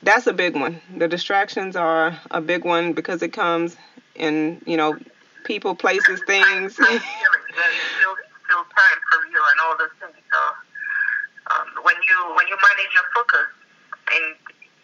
that's 0.03 0.27
a 0.27 0.33
big 0.33 0.55
one. 0.55 0.81
The 0.97 1.07
distractions 1.07 1.75
are 1.75 2.17
a 2.31 2.41
big 2.41 2.65
one 2.65 2.93
because 2.93 3.21
it 3.21 3.33
comes 3.33 3.77
in, 4.15 4.61
you 4.65 4.77
know, 4.77 4.97
people, 5.43 5.75
places, 5.75 6.21
things. 6.21 6.75
Time, 6.77 6.85
time 6.87 6.99
stealing. 6.99 7.45
Yeah, 7.53 7.69
you 7.75 7.83
steal, 7.97 8.15
steal 8.45 8.63
time 8.63 8.99
from 9.11 9.31
you 9.31 9.41
and 9.41 9.57
all 9.65 9.77
those 9.77 9.93
things. 9.99 10.15
So 10.31 10.39
um, 11.51 11.67
when 11.83 11.95
you 12.07 12.17
when 12.35 12.47
you 12.47 12.57
manage 12.57 12.91
your 12.93 13.05
focus 13.13 13.47
and 14.13 14.35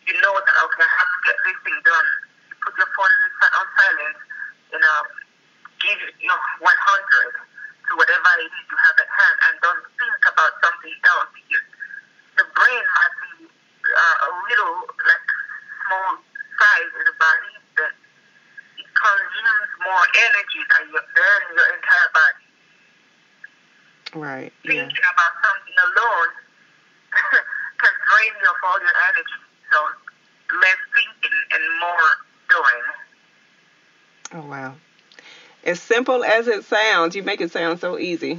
you 0.08 0.14
know 0.22 0.34
that 0.36 0.56
okay, 0.68 0.84
I 0.84 0.92
have 1.00 1.10
to 1.16 1.20
get 1.26 1.38
this 1.46 1.58
thing 1.64 1.80
done, 1.84 2.08
you 2.52 2.56
put 2.62 2.74
your 2.78 2.90
phone 2.94 3.10
in 3.10 3.32
si- 3.42 3.56
on 3.58 3.68
silent. 3.78 4.18
You 4.68 4.80
know, 4.80 5.00
give 5.80 6.00
your 6.20 6.36
100 6.60 6.68
to 6.68 7.92
whatever 7.96 8.30
it 8.44 8.52
is 8.52 8.66
you 8.68 8.78
have 8.84 8.98
at 9.00 9.08
hand, 9.08 9.38
and 9.48 9.54
don't 9.64 9.84
think 9.96 10.20
about 10.28 10.52
something 10.60 10.92
else 11.08 11.32
because 11.32 11.64
the 12.36 12.46
brain 12.52 12.84
might 12.84 13.16
be 13.24 13.48
uh, 13.48 14.28
a 14.28 14.30
little 14.52 14.76
like 14.92 15.28
small 15.88 16.20
size 16.60 16.92
in 17.00 17.04
the 17.08 17.16
body 17.16 17.54
that 17.80 17.94
it 18.76 18.90
consumes 18.92 19.72
more 19.88 20.04
energy 20.04 20.62
than 20.68 20.84
your, 20.92 21.04
than 21.16 21.42
your 21.56 21.68
entire 21.80 22.10
body. 22.12 22.46
right. 24.20 24.52
Yeah. 24.68 24.84
Thinking 24.84 25.08
about 25.16 25.34
something 25.40 25.78
alone 25.80 26.32
can 27.80 27.94
drain 27.96 28.34
you 28.36 28.50
of 28.52 28.60
all 28.68 28.80
your 28.84 28.96
energy. 29.16 29.40
So 29.72 29.80
less 30.60 30.82
thinking 30.92 31.38
and 31.56 31.64
more 31.80 32.10
doing. 32.52 32.86
Oh 34.36 34.46
wow. 34.52 34.76
As 35.64 35.80
simple 35.98 36.24
as 36.24 36.48
it 36.48 36.64
sounds, 36.64 37.16
you 37.16 37.24
make 37.24 37.42
it 37.42 37.50
sound 37.50 37.80
so 37.80 37.98
easy. 37.98 38.38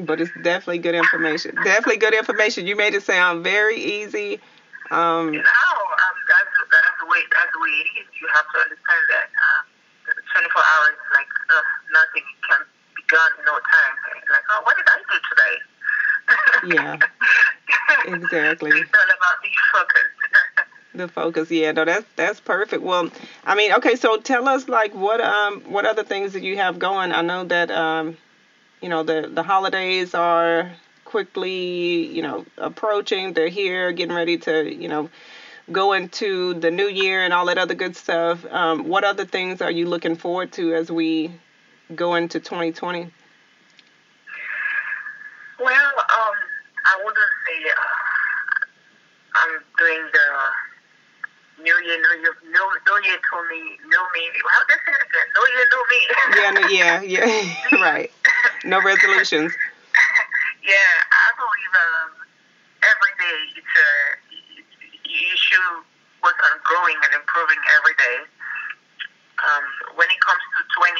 But 0.00 0.18
it's 0.18 0.32
definitely 0.40 0.78
good 0.78 0.94
information. 0.94 1.54
Definitely 1.56 1.98
good 1.98 2.14
information. 2.14 2.66
You 2.66 2.74
made 2.74 2.94
it 2.94 3.02
sound 3.02 3.44
very 3.44 3.76
easy. 3.76 4.40
Um, 4.90 5.36
that's, 5.36 5.44
that's 6.72 6.96
the 7.00 7.06
way 7.06 7.20
that's 7.28 7.52
the 7.52 7.60
way 7.60 7.68
it 7.68 7.88
is. 8.00 8.08
You 8.16 8.26
have 8.32 8.48
to 8.48 8.58
understand 8.64 9.04
that 9.12 9.28
uh, 9.28 10.40
24 10.40 10.56
hours, 10.56 10.96
like 11.12 11.28
uh, 11.52 11.60
nothing 11.92 12.24
can 12.48 12.60
be 12.96 13.04
done 13.12 13.32
in 13.36 13.44
no 13.44 13.52
time. 13.52 13.94
It's 14.16 14.32
like, 14.32 14.46
oh, 14.56 14.64
what 14.64 14.72
did 14.80 14.88
I 14.88 14.96
do 15.04 15.16
today? 15.36 15.56
Yeah, 16.72 16.96
exactly. 18.16 18.72
it's 18.72 18.88
all 18.88 19.10
about 19.20 19.36
being 19.44 19.62
focused. 19.68 20.16
the 20.94 21.08
focus, 21.22 21.52
yeah, 21.52 21.70
no, 21.70 21.84
that's 21.84 22.04
that's 22.16 22.40
perfect. 22.40 22.82
Well, 22.82 23.08
I 23.44 23.54
mean, 23.54 23.72
okay, 23.74 23.94
so 23.94 24.16
tell 24.18 24.48
us 24.48 24.68
like 24.68 24.92
what 24.92 25.20
um 25.20 25.60
what 25.74 25.86
other 25.86 26.02
things 26.02 26.32
that 26.32 26.42
you 26.42 26.56
have 26.56 26.80
going. 26.80 27.12
I 27.12 27.22
know 27.22 27.44
that 27.44 27.70
um 27.70 28.16
you 28.80 28.88
know 28.88 29.04
the 29.04 29.30
the 29.32 29.44
holidays 29.44 30.14
are 30.14 30.72
quickly 31.04 32.06
you 32.06 32.22
know 32.22 32.44
approaching. 32.58 33.34
They're 33.34 33.48
here, 33.48 33.92
getting 33.92 34.16
ready 34.16 34.36
to 34.38 34.74
you 34.74 34.88
know 34.88 35.10
go 35.70 35.92
into 35.92 36.54
the 36.54 36.72
new 36.72 36.88
year 36.88 37.22
and 37.22 37.32
all 37.32 37.46
that 37.46 37.58
other 37.58 37.74
good 37.74 37.94
stuff. 37.94 38.44
Um, 38.46 38.88
what 38.88 39.04
other 39.04 39.24
things 39.24 39.62
are 39.62 39.70
you 39.70 39.86
looking 39.86 40.16
forward 40.16 40.50
to 40.54 40.74
as 40.74 40.90
we 40.90 41.30
go 41.94 42.16
into 42.16 42.40
2020? 42.40 43.12
Well, 45.60 45.70
um, 45.70 46.36
I 46.84 46.94
wouldn't 47.04 47.32
say 47.46 47.70
uh, 47.70 48.66
I'm 49.38 49.52
doing 49.78 50.02
the 50.12 50.26
no, 51.62 51.74
you 51.78 51.94
know, 52.02 52.14
you 52.18 52.30
no, 52.50 52.62
you 53.06 53.16
told 53.30 53.46
me, 53.46 53.78
no 53.86 54.00
me. 54.10 54.22
Well, 54.42 54.62
that's 54.66 54.82
it 54.82 54.98
again. 54.98 55.28
No, 55.30 55.40
you 55.46 55.62
know 55.70 55.82
me. 55.86 56.00
yeah, 56.34 56.50
no, 56.50 56.62
yeah, 56.66 56.96
yeah. 57.06 57.78
right. 57.82 58.10
No 58.64 58.82
resolutions. 58.84 59.54
yeah, 60.66 60.94
I 61.06 61.26
believe 61.38 61.72
um, 61.78 62.10
every 62.82 63.12
day 63.22 63.38
it's 63.62 63.74
a 63.78 63.90
issue. 65.06 65.38
should 65.38 65.86
work 66.22 66.38
on 66.50 66.58
growing 66.66 66.98
and 67.02 67.14
improving 67.14 67.58
every 67.78 67.94
day. 67.98 68.18
Um, 69.42 69.64
when 69.98 70.06
it 70.06 70.20
comes 70.22 70.42
to 70.58 70.60
2020, 70.78 70.98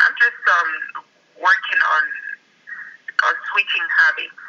I'm 0.00 0.14
just 0.16 0.40
um 0.48 1.04
working 1.36 1.80
on 1.84 2.04
on 3.28 3.34
switching 3.52 3.86
habits. 3.92 4.40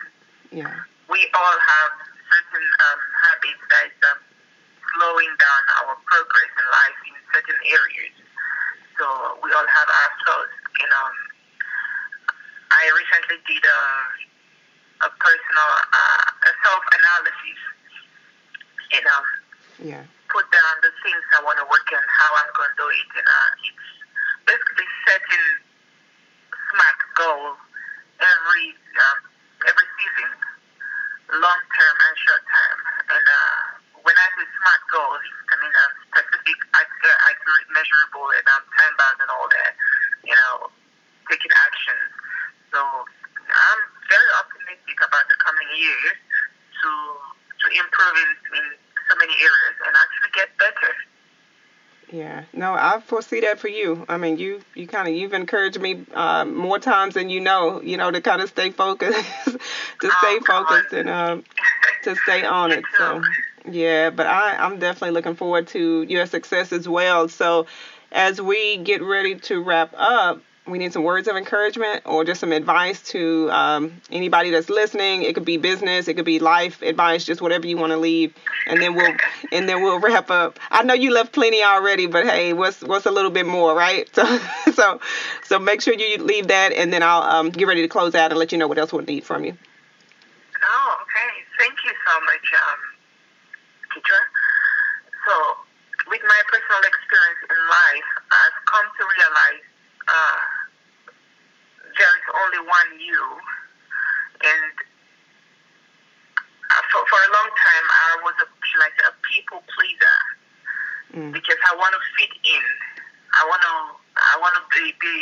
Yeah. 0.51 0.75
We 1.11 1.19
all 1.35 1.57
have 1.59 1.91
certain 2.31 2.63
um, 2.63 2.99
habits 3.27 3.63
that 3.69 3.93
um, 4.07 4.19
slowing 4.93 5.33
down 5.41 5.61
our 5.81 5.93
progress 6.05 6.51
in 6.57 6.65
life 6.69 6.99
in 7.09 7.15
certain 7.33 7.59
areas. 7.65 8.15
So 9.01 9.05
we 9.41 9.49
all 9.53 9.65
have 9.67 9.89
our 9.89 10.11
flaws. 10.23 10.53
You 10.79 10.87
know, 10.89 11.05
I 12.73 12.83
recently 12.93 13.39
did 13.45 13.63
a 13.65 13.79
a 15.03 15.09
personal 15.19 15.71
uh, 15.91 16.25
self 16.63 16.83
analysis 16.95 17.59
and 18.95 19.05
um, 19.09 19.25
Yeah. 19.83 20.03
put 20.31 20.45
down 20.47 20.73
the 20.79 20.93
things 21.03 21.23
I 21.35 21.43
want 21.43 21.59
to 21.59 21.67
work 21.67 21.87
on, 21.91 21.99
how 22.07 22.31
I'm 22.39 22.51
going 22.55 22.71
to 22.71 22.77
do 22.79 22.87
it, 22.87 23.09
and 23.19 23.27
uh, 23.27 23.49
it's 23.67 23.87
basically 24.47 24.87
setting 25.09 25.47
smart 26.71 26.99
goals 27.19 27.59
every 28.21 28.65
um, 28.77 29.19
every 29.67 29.87
season, 29.99 30.31
long 31.41 31.61
term 31.75 31.95
and 31.99 32.15
short 32.23 32.43
term. 32.47 32.77
And 33.11 33.25
uh, 33.27 33.59
when 34.07 34.15
I 34.15 34.27
say 34.39 34.45
smart 34.47 34.81
goals, 34.93 35.25
I 35.51 35.53
mean 35.59 35.73
um, 35.73 35.91
specific, 36.15 36.57
ac- 36.79 37.01
uh, 37.03 37.27
accurate, 37.27 37.67
measurable, 37.75 38.27
and 38.39 38.45
um, 38.55 38.63
time 38.79 38.93
bound, 38.95 39.17
and 39.19 39.31
all 39.35 39.51
that. 39.51 39.73
You 40.23 40.35
know, 40.37 40.71
taking 41.27 41.51
action. 41.51 41.99
So 42.71 42.79
I'm 42.79 43.81
very 44.09 44.31
optimistic 44.41 44.97
about 45.03 45.25
the 45.29 45.37
coming 45.43 45.69
years 45.77 46.17
to 46.17 46.89
to 47.63 47.65
improve 47.75 48.15
in, 48.17 48.31
in 48.59 48.65
so 49.07 49.13
many 49.19 49.35
areas 49.35 49.75
and 49.83 49.93
actually 49.93 50.31
get 50.33 50.49
better. 50.57 50.91
Yeah, 52.11 52.43
no, 52.53 52.73
I 52.73 52.99
foresee 53.13 53.41
that 53.41 53.59
for 53.59 53.67
you. 53.67 54.05
I 54.09 54.17
mean, 54.17 54.37
you 54.37 54.61
you 54.73 54.87
kind 54.87 55.07
of 55.07 55.13
you've 55.13 55.33
encouraged 55.33 55.79
me 55.79 56.03
uh, 56.15 56.45
more 56.45 56.79
times 56.79 57.13
than 57.13 57.29
you 57.29 57.41
know, 57.41 57.79
you 57.83 57.95
know, 57.95 58.09
to 58.09 58.21
kind 58.21 58.41
of 58.41 58.49
stay 58.49 58.71
focused, 58.71 59.23
to 59.99 60.11
stay 60.11 60.39
Oh, 60.39 60.43
focused 60.43 60.93
and 60.93 61.07
um, 61.09 61.43
to 62.01 62.15
stay 62.15 62.43
on 62.43 62.71
it. 62.71 62.87
So, 62.97 63.23
yeah, 63.69 64.09
but 64.09 64.25
I 64.25 64.55
I'm 64.55 64.79
definitely 64.79 65.11
looking 65.11 65.35
forward 65.35 65.67
to 65.67 66.01
your 66.09 66.25
success 66.25 66.73
as 66.73 66.89
well. 66.89 67.29
So, 67.29 67.67
as 68.11 68.41
we 68.41 68.77
get 68.77 69.03
ready 69.03 69.35
to 69.35 69.61
wrap 69.61 69.93
up, 69.95 70.41
we 70.65 70.77
need 70.77 70.93
some 70.93 71.03
words 71.03 71.27
of 71.27 71.35
encouragement 71.35 72.03
or 72.05 72.23
just 72.23 72.39
some 72.39 72.53
advice 72.53 73.01
to 73.09 73.49
um, 73.51 74.01
anybody 74.11 74.49
that's 74.49 74.69
listening. 74.69 75.23
It 75.23 75.35
could 75.35 75.43
be 75.43 75.57
business, 75.57 76.07
it 76.07 76.13
could 76.13 76.25
be 76.25 76.39
life 76.39 76.81
advice, 76.81 77.25
just 77.25 77.41
whatever 77.41 77.67
you 77.67 77.75
want 77.77 77.91
to 77.91 77.97
leave, 77.97 78.33
and 78.67 78.81
then 78.81 78.95
we'll 78.95 79.13
and 79.51 79.67
then 79.67 79.81
we'll 79.83 79.99
wrap 79.99 80.31
up. 80.31 80.59
I 80.71 80.83
know 80.83 80.93
you 80.93 81.11
left 81.11 81.33
plenty 81.33 81.63
already, 81.63 82.07
but 82.07 82.25
hey, 82.25 82.53
what's 82.53 82.81
what's 82.81 83.05
a 83.05 83.11
little 83.11 83.31
bit 83.31 83.45
more, 83.45 83.75
right? 83.75 84.09
So 84.23 84.39
so 84.73 84.99
so 85.43 85.59
make 85.59 85.81
sure 85.81 85.93
you 85.93 86.17
leave 86.23 86.47
that, 86.47 86.71
and 86.71 86.93
then 86.93 87.03
I'll 87.03 87.23
um, 87.23 87.49
get 87.49 87.67
ready 87.67 87.81
to 87.81 87.87
close 87.87 88.15
out 88.15 88.31
and 88.31 88.39
let 88.39 88.51
you 88.51 88.57
know 88.57 88.67
what 88.67 88.77
else 88.77 88.93
we'll 88.93 89.03
need 89.05 89.23
from 89.23 89.43
you. 89.43 89.57
Oh, 90.63 90.97
okay. 91.03 91.31
Thank 91.59 91.75
you 91.83 91.91
so 91.91 92.13
much, 92.23 92.47
um, 92.55 92.79
Keetra. 93.91 94.21
So, 95.27 95.33
with 96.07 96.21
my 96.23 96.41
personal 96.47 96.81
experience 96.87 97.41
in 97.51 97.59
life, 97.67 98.09
I've 98.31 98.57
come 98.65 98.87
to 98.97 99.03
realize 99.03 99.63
uh, 100.07 100.39
there 101.97 102.13
is 102.17 102.25
only 102.33 102.61
one 102.67 102.89
you. 102.99 103.23
And 104.43 104.73
uh, 106.67 106.83
for, 106.91 107.01
for 107.07 107.19
a 107.19 107.31
long 107.31 107.49
time, 107.53 107.85
I 107.87 108.09
was 108.27 108.35
a, 108.43 108.47
like 108.79 108.97
a 109.07 109.11
people 109.31 109.63
pleaser 109.75 110.19
Mm. 111.13 111.29
because 111.29 111.61
I 111.69 111.77
want 111.77 111.93
to 111.93 112.01
fit 112.17 112.33
in. 112.41 112.65
I 113.37 113.45
want 113.45 113.61
to 113.61 113.75
I 114.17 114.33
want 114.41 114.57
to 114.57 114.63
be, 114.73 114.97
be 114.97 115.17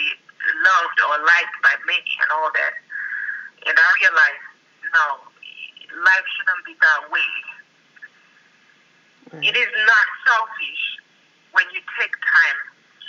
loved 0.63 0.98
or 1.04 1.20
liked 1.20 1.56
by 1.60 1.76
many 1.84 2.13
and 2.24 2.32
all 2.32 2.48
that. 2.48 2.74
And 3.67 3.76
I 3.76 3.88
realized, 4.00 4.48
no, 4.88 5.06
life 6.00 6.26
shouldn't 6.32 6.63
be 6.63 6.80
that 6.80 7.02
way. 7.12 7.32
Right. 9.36 9.52
It 9.52 9.56
is 9.60 9.72
not 9.84 10.06
selfish 10.24 10.84
when 11.52 11.67
you 11.76 11.84
take 12.00 12.15
time 12.15 12.60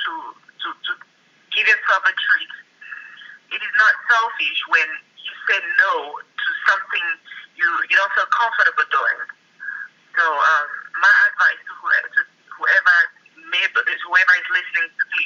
to, 0.03 0.13
to, 0.35 0.69
to 0.75 0.93
give 1.55 1.67
yourself 1.71 2.03
a 2.03 2.15
treat. 2.19 2.53
It 3.55 3.63
is 3.63 3.75
not 3.79 3.95
selfish 4.13 4.61
when 4.69 4.89
you 5.17 5.33
say 5.49 5.59
no 5.81 6.21
to 6.21 6.49
something 6.69 7.07
you, 7.57 7.65
you 7.89 7.97
don't 7.97 8.13
feel 8.13 8.29
comfortable 8.29 8.85
doing. 8.93 9.21
So 10.21 10.25
um, 10.29 10.67
my 11.01 11.15
advice 11.33 11.61
to 11.65 11.73
whoever, 11.81 12.09
to 12.13 12.21
whoever, 12.61 12.97
may, 13.49 13.65
whoever 13.73 14.35
is 14.37 14.49
listening 14.53 14.89
to 14.93 15.05
me 15.17 15.25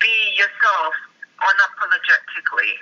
be 0.00 0.14
yourself 0.36 0.92
unapologetically. 1.40 2.72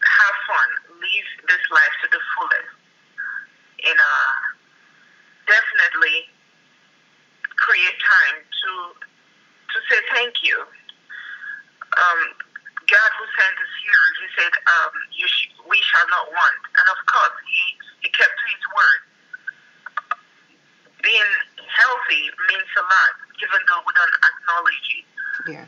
Have 0.00 0.36
fun. 0.46 0.68
Live 0.98 1.28
this 1.46 1.64
life 1.70 1.94
to 2.02 2.06
the 2.10 2.22
fullest. 2.34 2.72
And 3.84 3.98
uh, 3.98 4.32
definitely 5.46 6.30
create 7.58 7.96
time 8.00 8.38
to 8.42 8.70
to 9.70 9.76
say 9.86 9.98
thank 10.14 10.34
you. 10.42 10.56
Um, 11.94 12.20
God 12.90 13.10
who 13.18 13.24
sent 13.38 13.54
us 13.54 13.72
here, 13.86 14.02
He 14.18 14.26
said, 14.34 14.52
um, 14.66 14.92
you 15.14 15.26
sh- 15.30 15.54
"We 15.66 15.78
shall 15.78 16.06
not 16.10 16.26
want," 16.32 16.58
and 16.74 16.86
of 16.90 16.98
course, 17.06 17.36
He 17.46 17.62
He 18.02 18.08
kept 18.10 18.34
to 18.34 18.44
His 18.50 18.64
word. 18.74 19.00
Being 21.02 21.32
healthy 21.70 22.22
means 22.50 22.70
a 22.76 22.84
lot, 22.84 23.12
even 23.40 23.60
though 23.64 23.80
we 23.86 23.92
don't 23.96 24.16
acknowledge 24.20 24.88
it. 25.00 25.06
Yeah. 25.48 25.66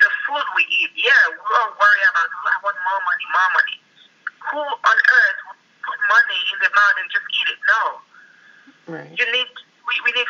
The 0.00 0.10
food 0.24 0.46
we 0.56 0.64
eat, 0.80 0.90
yeah, 0.96 1.24
we 1.28 1.38
all 1.60 1.70
worry 1.76 2.02
about. 2.08 2.28
"Oh, 2.32 2.48
I 2.50 2.56
want 2.64 2.76
more 2.80 3.02
money, 3.04 3.26
more 3.30 3.50
money. 3.52 3.76
Who 4.50 4.60
on 4.64 4.96
earth 4.96 5.40
would 5.52 5.60
put 5.84 5.98
money 6.08 6.40
in 6.50 6.56
their 6.64 6.72
mouth 6.72 6.96
and 7.04 7.08
just 7.12 7.28
eat 7.36 7.48
it? 7.52 7.60
No 7.68 7.82
Right. 8.90 9.12
you 9.12 9.26
need 9.30 9.46
we, 9.86 9.94
we 10.08 10.10
need 10.16 10.26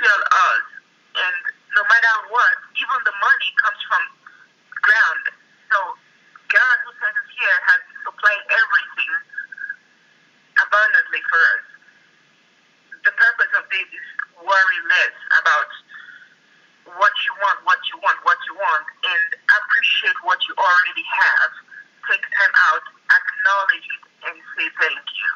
fill 0.00 0.22
us. 0.24 0.66
And 1.14 1.36
no 1.74 1.82
matter 1.90 2.14
what 2.30 2.54
even 2.78 2.98
the 3.02 3.14
money 3.18 3.50
comes 3.62 3.80
from 3.90 4.02
ground 4.78 5.24
so 5.72 5.78
god 6.52 6.76
who 6.86 6.90
sent 7.02 7.14
us 7.16 7.30
here 7.34 7.58
has 7.66 7.80
supplied 8.06 8.44
everything 8.46 9.14
abundantly 10.60 11.22
for 11.26 11.40
us 11.56 11.66
the 13.02 13.14
purpose 13.16 13.52
of 13.58 13.64
this 13.72 13.88
is 13.90 14.06
worry 14.38 14.80
less 14.86 15.16
about 15.40 15.70
what 17.00 17.14
you 17.26 17.32
want 17.42 17.58
what 17.66 17.80
you 17.90 17.96
want 18.04 18.18
what 18.22 18.38
you 18.46 18.54
want 18.54 18.86
and 19.08 19.24
appreciate 19.40 20.18
what 20.22 20.38
you 20.46 20.54
already 20.54 21.06
have 21.10 21.50
take 22.06 22.22
time 22.22 22.54
out 22.70 22.84
acknowledge 23.08 23.86
it 23.88 24.02
and 24.30 24.36
say 24.54 24.68
thank 24.78 25.00
you 25.00 25.32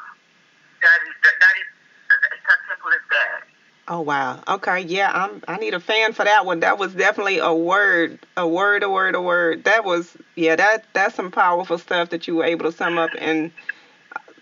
that 0.79 0.99
is 1.03 1.15
that, 1.25 1.35
that 1.41 1.55
is 1.59 1.67
it's 2.09 2.41
as 2.41 2.59
simple 2.65 2.89
as 2.89 3.05
that. 3.11 3.41
Oh 3.87 3.98
wow. 4.09 4.39
Okay. 4.47 4.81
Yeah, 4.81 5.11
I'm. 5.13 5.43
I 5.47 5.57
need 5.57 5.75
a 5.75 5.79
fan 5.79 6.13
for 6.13 6.25
that 6.25 6.43
one. 6.43 6.61
That 6.61 6.79
was 6.79 6.95
definitely 6.95 7.37
a 7.37 7.53
word, 7.53 8.17
a 8.35 8.47
word, 8.47 8.81
a 8.81 8.89
word, 8.89 9.13
a 9.13 9.21
word. 9.21 9.65
That 9.65 9.85
was. 9.85 10.17
Yeah. 10.35 10.55
That 10.55 10.83
that's 10.93 11.13
some 11.13 11.29
powerful 11.29 11.77
stuff 11.77 12.09
that 12.09 12.27
you 12.27 12.35
were 12.37 12.43
able 12.43 12.65
to 12.65 12.75
sum 12.75 12.97
up 12.97 13.13
in 13.13 13.51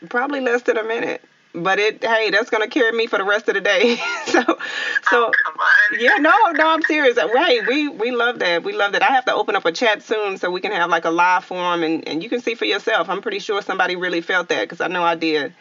probably 0.10 0.39
less 0.39 0.62
than 0.62 0.77
a 0.77 0.84
minute. 0.84 1.21
But 1.53 1.80
it. 1.80 2.01
Hey, 2.01 2.30
that's 2.30 2.49
gonna 2.49 2.69
carry 2.69 2.93
me 2.93 3.08
for 3.08 3.17
the 3.17 3.25
rest 3.25 3.49
of 3.49 3.56
the 3.56 3.62
day. 3.62 3.97
so. 4.27 4.41
So. 4.41 4.56
oh, 5.13 5.32
come 5.43 5.56
on. 5.60 5.99
Yeah, 5.99 6.15
no, 6.17 6.34
no, 6.53 6.69
I'm 6.69 6.82
serious. 6.84 7.17
Hey, 7.17 7.60
we 7.67 7.89
we 7.89 8.12
love 8.12 8.39
that. 8.39 8.63
We 8.63 8.71
love 8.71 8.93
that. 8.93 9.03
I 9.03 9.08
have 9.08 9.25
to 9.25 9.34
open 9.34 9.58
up 9.58 9.65
a 9.65 9.73
chat 9.73 10.01
soon 10.01 10.38
so 10.38 10.49
we 10.49 10.62
can 10.62 10.71
have 10.71 10.89
like 10.89 11.03
a 11.03 11.10
live 11.10 11.43
forum 11.43 11.84
and, 11.84 12.08
and 12.08 12.23
you 12.23 12.30
can 12.30 12.39
see 12.39 12.56
for 12.56 12.65
yourself. 12.65 13.10
I'm 13.10 13.21
pretty 13.21 13.39
sure 13.39 13.62
somebody 13.62 13.97
really 13.97 14.21
felt 14.21 14.47
that 14.47 14.62
because 14.62 14.80
I 14.80 14.88
know 14.88 15.03
I 15.03 15.15
did. 15.15 15.53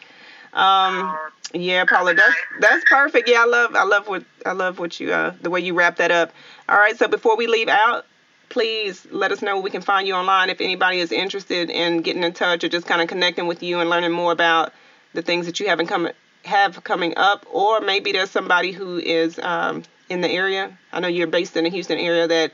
Um, 0.53 1.01
Oh, 1.03 1.29
yeah, 1.53 1.85
Paula, 1.85 2.13
that's 2.13 2.35
that's 2.59 2.83
perfect. 2.89 3.29
Yeah, 3.29 3.43
I 3.43 3.45
love 3.45 3.75
I 3.75 3.83
love 3.83 4.07
what 4.07 4.23
I 4.45 4.51
love 4.51 4.79
what 4.79 4.99
you 4.99 5.13
uh 5.13 5.33
the 5.41 5.49
way 5.49 5.61
you 5.61 5.73
wrap 5.73 5.97
that 5.97 6.11
up. 6.11 6.31
All 6.67 6.77
right, 6.77 6.97
so 6.97 7.07
before 7.07 7.37
we 7.37 7.47
leave 7.47 7.69
out, 7.69 8.05
please 8.49 9.07
let 9.11 9.31
us 9.31 9.41
know 9.41 9.55
where 9.55 9.63
we 9.63 9.69
can 9.69 9.81
find 9.81 10.07
you 10.07 10.13
online 10.13 10.49
if 10.49 10.61
anybody 10.61 10.99
is 10.99 11.11
interested 11.11 11.69
in 11.69 12.01
getting 12.01 12.23
in 12.23 12.33
touch 12.33 12.63
or 12.63 12.69
just 12.69 12.85
kind 12.85 13.01
of 13.01 13.07
connecting 13.07 13.47
with 13.47 13.63
you 13.63 13.79
and 13.79 13.89
learning 13.89 14.11
more 14.11 14.31
about 14.31 14.73
the 15.13 15.21
things 15.21 15.45
that 15.45 15.59
you 15.59 15.67
haven't 15.67 15.87
come 15.87 16.09
have 16.43 16.83
coming 16.83 17.13
up, 17.17 17.45
or 17.51 17.81
maybe 17.81 18.11
there's 18.11 18.31
somebody 18.31 18.71
who 18.71 18.97
is 18.97 19.39
um, 19.39 19.83
in 20.09 20.21
the 20.21 20.29
area. 20.29 20.77
I 20.91 20.99
know 20.99 21.07
you're 21.07 21.27
based 21.27 21.57
in 21.57 21.63
the 21.63 21.69
Houston 21.69 21.97
area 21.97 22.27
that 22.27 22.53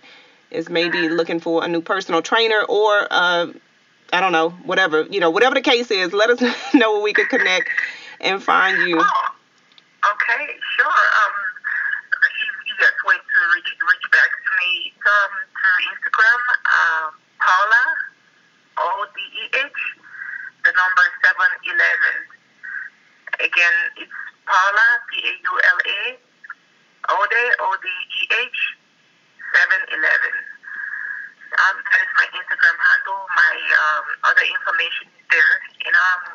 is 0.52 0.70
maybe 0.70 1.10
looking 1.10 1.40
for 1.40 1.64
a 1.64 1.68
new 1.68 1.82
personal 1.82 2.22
trainer 2.22 2.64
or 2.68 3.08
uh, 3.10 3.48
I 4.12 4.22
don't 4.22 4.32
know, 4.32 4.50
whatever 4.50 5.04
you 5.04 5.20
know, 5.20 5.32
whatever 5.32 5.56
the 5.56 5.62
case 5.62 5.90
is. 5.90 6.14
Let 6.14 6.30
us 6.30 6.42
know 6.74 6.94
where 6.94 7.02
we 7.02 7.14
could 7.14 7.30
connect 7.30 7.70
and 8.24 8.42
find 8.42 8.88
you? 8.88 8.98
Oh, 9.00 9.28
okay, 10.16 10.56
sure. 10.80 10.88
Um, 10.88 11.34
you 12.66 12.74
guys 12.80 12.96
wait 13.04 13.20
to 13.20 13.40
reach, 13.54 13.68
reach 13.76 14.08
back 14.12 14.32
to 14.32 14.50
me 14.64 14.94
um, 15.04 15.32
to 15.44 15.68
Instagram, 15.92 16.40
uh, 16.64 17.12
Paula, 17.38 17.84
O 18.80 19.06
D 19.12 19.20
E 19.20 19.44
H, 19.60 19.82
the 20.64 20.72
number 20.72 21.04
711. 21.28 23.44
Again, 23.44 23.76
it's 24.00 24.16
Paula, 24.48 24.88
P 25.12 25.20
A 25.28 25.34
U 25.36 25.54
L 25.60 25.80
A 25.84 26.16
O 27.12 27.28
D 27.28 27.36
O 27.60 27.76
D 27.84 27.88
E 27.92 28.22
H 28.40 28.60
seven 29.52 29.84
eleven. 30.00 30.36
Um, 31.54 31.78
that 31.78 32.02
is 32.02 32.10
my 32.18 32.26
Instagram 32.34 32.78
handle. 32.82 33.30
My 33.30 33.54
um, 33.78 34.04
other 34.26 34.42
information 34.42 35.06
is 35.14 35.22
there. 35.30 35.54
And 35.86 35.94
um, 35.94 36.34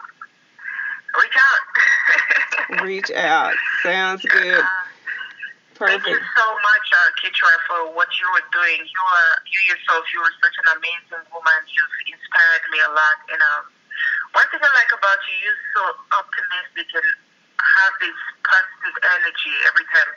reach 1.17 1.39
out. 1.39 1.63
reach 2.85 3.11
out. 3.13 3.55
Sounds 3.83 4.23
good. 4.23 4.61
Uh, 4.61 4.89
Perfect. 5.79 6.03
Thank 6.03 6.11
you 6.11 6.19
so 6.35 6.47
much, 6.59 6.87
uh, 6.91 7.09
Keetra, 7.23 7.55
for 7.71 7.81
what 7.95 8.11
you 8.19 8.27
are 8.35 8.47
doing. 8.51 8.83
You 8.83 9.03
are 9.15 9.33
you 9.47 9.61
yourself. 9.71 10.03
You 10.11 10.19
are 10.27 10.35
such 10.43 10.59
an 10.59 10.69
amazing 10.75 11.23
woman. 11.31 11.61
You've 11.71 11.97
inspired 12.11 12.65
me 12.75 12.83
a 12.83 12.91
lot. 12.91 13.19
And 13.31 13.39
um, 13.39 13.63
one 14.35 14.43
thing 14.51 14.59
I 14.59 14.71
like 14.75 14.91
about 14.91 15.21
you, 15.31 15.35
you're 15.47 15.63
so 15.79 15.83
optimistic 16.19 16.91
and 16.99 17.09
have 17.63 17.95
this 18.03 18.19
positive 18.43 18.97
energy 19.07 19.55
every 19.71 19.87
time 19.87 20.11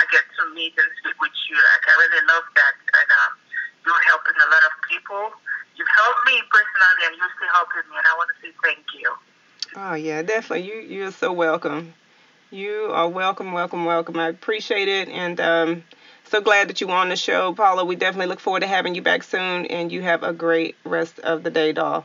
I 0.00 0.08
get 0.08 0.24
to 0.40 0.48
meet 0.56 0.72
and 0.80 0.88
speak 1.04 1.20
with 1.20 1.36
you. 1.44 1.60
Like 1.60 1.84
I 1.92 1.94
really 2.08 2.24
love 2.32 2.48
that. 2.56 2.76
And 2.80 3.08
um, 3.12 3.32
you're 3.84 4.04
helping 4.08 4.38
a 4.40 4.48
lot 4.48 4.64
of 4.64 4.72
people. 4.88 5.28
You've 5.76 5.92
helped 5.92 6.24
me 6.24 6.40
personally, 6.48 7.02
and 7.04 7.20
you're 7.20 7.32
still 7.36 7.52
helping 7.52 7.84
me. 7.92 8.00
And 8.00 8.06
I 8.08 8.16
want 8.16 8.32
to 8.32 8.36
say 8.40 8.52
thank 8.64 8.88
you. 8.96 9.12
Oh 9.74 9.94
yeah, 9.94 10.22
definitely. 10.22 10.66
You 10.66 10.80
you're 10.80 11.12
so 11.12 11.32
welcome. 11.32 11.94
You 12.50 12.90
are 12.92 13.08
welcome, 13.08 13.52
welcome, 13.52 13.86
welcome. 13.86 14.18
I 14.18 14.28
appreciate 14.28 14.88
it, 14.88 15.08
and 15.08 15.40
um, 15.40 15.84
so 16.24 16.42
glad 16.42 16.68
that 16.68 16.82
you 16.82 16.88
were 16.88 16.94
on 16.94 17.08
the 17.08 17.16
show, 17.16 17.54
Paula. 17.54 17.84
We 17.84 17.96
definitely 17.96 18.26
look 18.26 18.40
forward 18.40 18.60
to 18.60 18.66
having 18.66 18.94
you 18.94 19.00
back 19.00 19.22
soon, 19.22 19.64
and 19.66 19.90
you 19.90 20.02
have 20.02 20.22
a 20.22 20.34
great 20.34 20.76
rest 20.84 21.18
of 21.20 21.42
the 21.42 21.50
day, 21.50 21.72
doll. 21.72 22.04